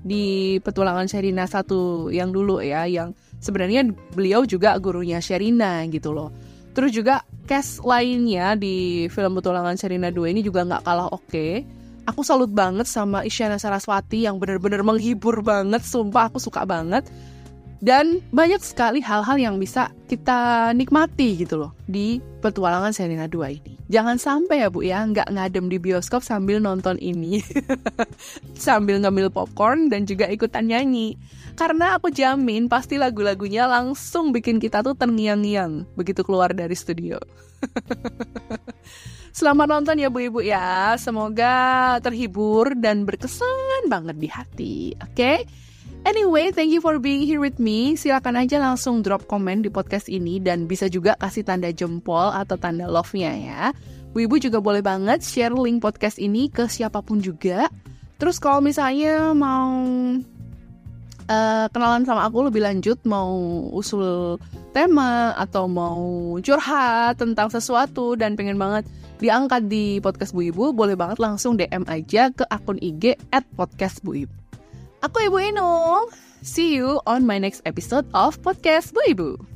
di 0.07 0.57
petualangan 0.65 1.09
Sherina 1.09 1.45
satu 1.45 2.09
yang 2.09 2.33
dulu 2.33 2.65
ya 2.65 2.89
yang 2.89 3.13
sebenarnya 3.41 3.93
beliau 4.17 4.49
juga 4.49 4.77
gurunya 4.81 5.21
Sherina 5.21 5.85
gitu 5.89 6.17
loh. 6.17 6.33
Terus 6.77 6.93
juga 6.93 7.25
cast 7.49 7.81
lainnya 7.81 8.53
di 8.53 9.09
film 9.09 9.41
Petualangan 9.41 9.81
Serina 9.81 10.13
2 10.13 10.37
ini 10.37 10.45
juga 10.45 10.61
nggak 10.69 10.85
kalah 10.85 11.09
oke. 11.09 11.25
Okay. 11.25 11.65
Aku 12.07 12.23
salut 12.23 12.53
banget 12.53 12.85
sama 12.87 13.25
Isyana 13.25 13.57
Saraswati 13.59 14.29
yang 14.29 14.39
benar-benar 14.39 14.85
menghibur 14.85 15.43
banget, 15.43 15.83
sumpah 15.83 16.29
aku 16.31 16.39
suka 16.39 16.63
banget. 16.69 17.09
Dan 17.81 18.21
banyak 18.29 18.61
sekali 18.61 19.01
hal-hal 19.01 19.41
yang 19.41 19.57
bisa 19.57 19.91
kita 20.07 20.71
nikmati 20.77 21.41
gitu 21.41 21.57
loh 21.67 21.73
di 21.89 22.21
Petualangan 22.45 22.93
Serina 22.93 23.25
2 23.25 23.59
ini. 23.59 23.76
Jangan 23.87 24.19
sampai 24.19 24.67
ya 24.67 24.69
Bu 24.69 24.83
ya, 24.83 25.07
nggak 25.07 25.31
ngadem 25.31 25.71
di 25.71 25.79
bioskop 25.79 26.19
sambil 26.27 26.59
nonton 26.59 26.99
ini. 26.99 27.39
sambil 28.59 28.99
ngambil 28.99 29.31
popcorn 29.31 29.87
dan 29.87 30.03
juga 30.11 30.27
ikutan 30.27 30.67
nyanyi. 30.67 31.15
Karena 31.55 31.97
aku 31.97 32.11
jamin 32.11 32.67
pasti 32.67 32.99
lagu-lagunya 32.99 33.71
langsung 33.71 34.35
bikin 34.35 34.59
kita 34.59 34.83
tuh 34.83 34.99
terngiang-ngiang 34.99 35.87
begitu 35.95 36.27
keluar 36.27 36.51
dari 36.51 36.75
studio. 36.75 37.17
Selamat 39.37 39.69
nonton 39.69 40.03
ya 40.03 40.11
Bu 40.11 40.19
Ibu 40.19 40.41
ya. 40.43 40.99
Semoga 40.99 41.97
terhibur 42.03 42.75
dan 42.75 43.07
berkesan 43.07 43.87
banget 43.87 44.17
di 44.19 44.29
hati. 44.29 44.77
Oke? 44.99 45.15
Okay? 45.15 45.39
Anyway, 46.07 46.55
thank 46.55 46.71
you 46.71 46.79
for 46.79 47.03
being 47.03 47.27
here 47.27 47.43
with 47.43 47.59
me. 47.59 47.99
Silakan 47.99 48.39
aja 48.39 48.63
langsung 48.63 49.03
drop 49.03 49.27
komen 49.27 49.67
di 49.67 49.75
podcast 49.75 50.07
ini 50.07 50.39
dan 50.39 50.71
bisa 50.71 50.87
juga 50.87 51.19
kasih 51.19 51.43
tanda 51.43 51.67
jempol 51.75 52.31
atau 52.31 52.55
tanda 52.55 52.87
love-nya 52.87 53.35
ya. 53.35 53.63
Bu 54.15 54.23
Ibu 54.23 54.39
juga 54.39 54.63
boleh 54.63 54.87
banget 54.87 55.27
share 55.27 55.51
link 55.51 55.83
podcast 55.83 56.23
ini 56.23 56.47
ke 56.47 56.71
siapa 56.71 57.03
pun 57.03 57.19
juga. 57.19 57.67
Terus 58.23 58.39
kalau 58.39 58.63
misalnya 58.63 59.35
mau 59.35 59.83
uh, 61.27 61.67
kenalan 61.75 62.07
sama 62.07 62.23
aku 62.31 62.55
lebih 62.55 62.63
lanjut 62.63 63.03
mau 63.03 63.67
usul 63.75 64.39
tema 64.71 65.35
atau 65.35 65.67
mau 65.67 66.39
curhat 66.39 67.19
tentang 67.19 67.51
sesuatu 67.51 68.15
dan 68.15 68.39
pengen 68.39 68.63
banget 68.63 68.87
diangkat 69.19 69.67
di 69.67 69.99
podcast 69.99 70.31
Bu 70.31 70.55
Ibu, 70.55 70.71
boleh 70.71 70.95
banget 70.95 71.19
langsung 71.19 71.59
DM 71.59 71.83
aja 71.91 72.31
ke 72.31 72.47
akun 72.47 72.79
IG 72.79 73.19
at 73.35 73.43
podcast 73.59 74.07
Bu 74.07 74.23
Ibu. 74.23 74.46
Aku 75.07 75.23
Ibu 75.23 75.39
Inung. 75.55 76.11
See 76.43 76.75
you 76.75 76.99
on 77.07 77.31
my 77.31 77.39
next 77.39 77.63
episode 77.63 78.11
of 78.11 78.43
Podcast 78.43 78.91
Bu 78.91 78.99
Ibu. 79.07 79.56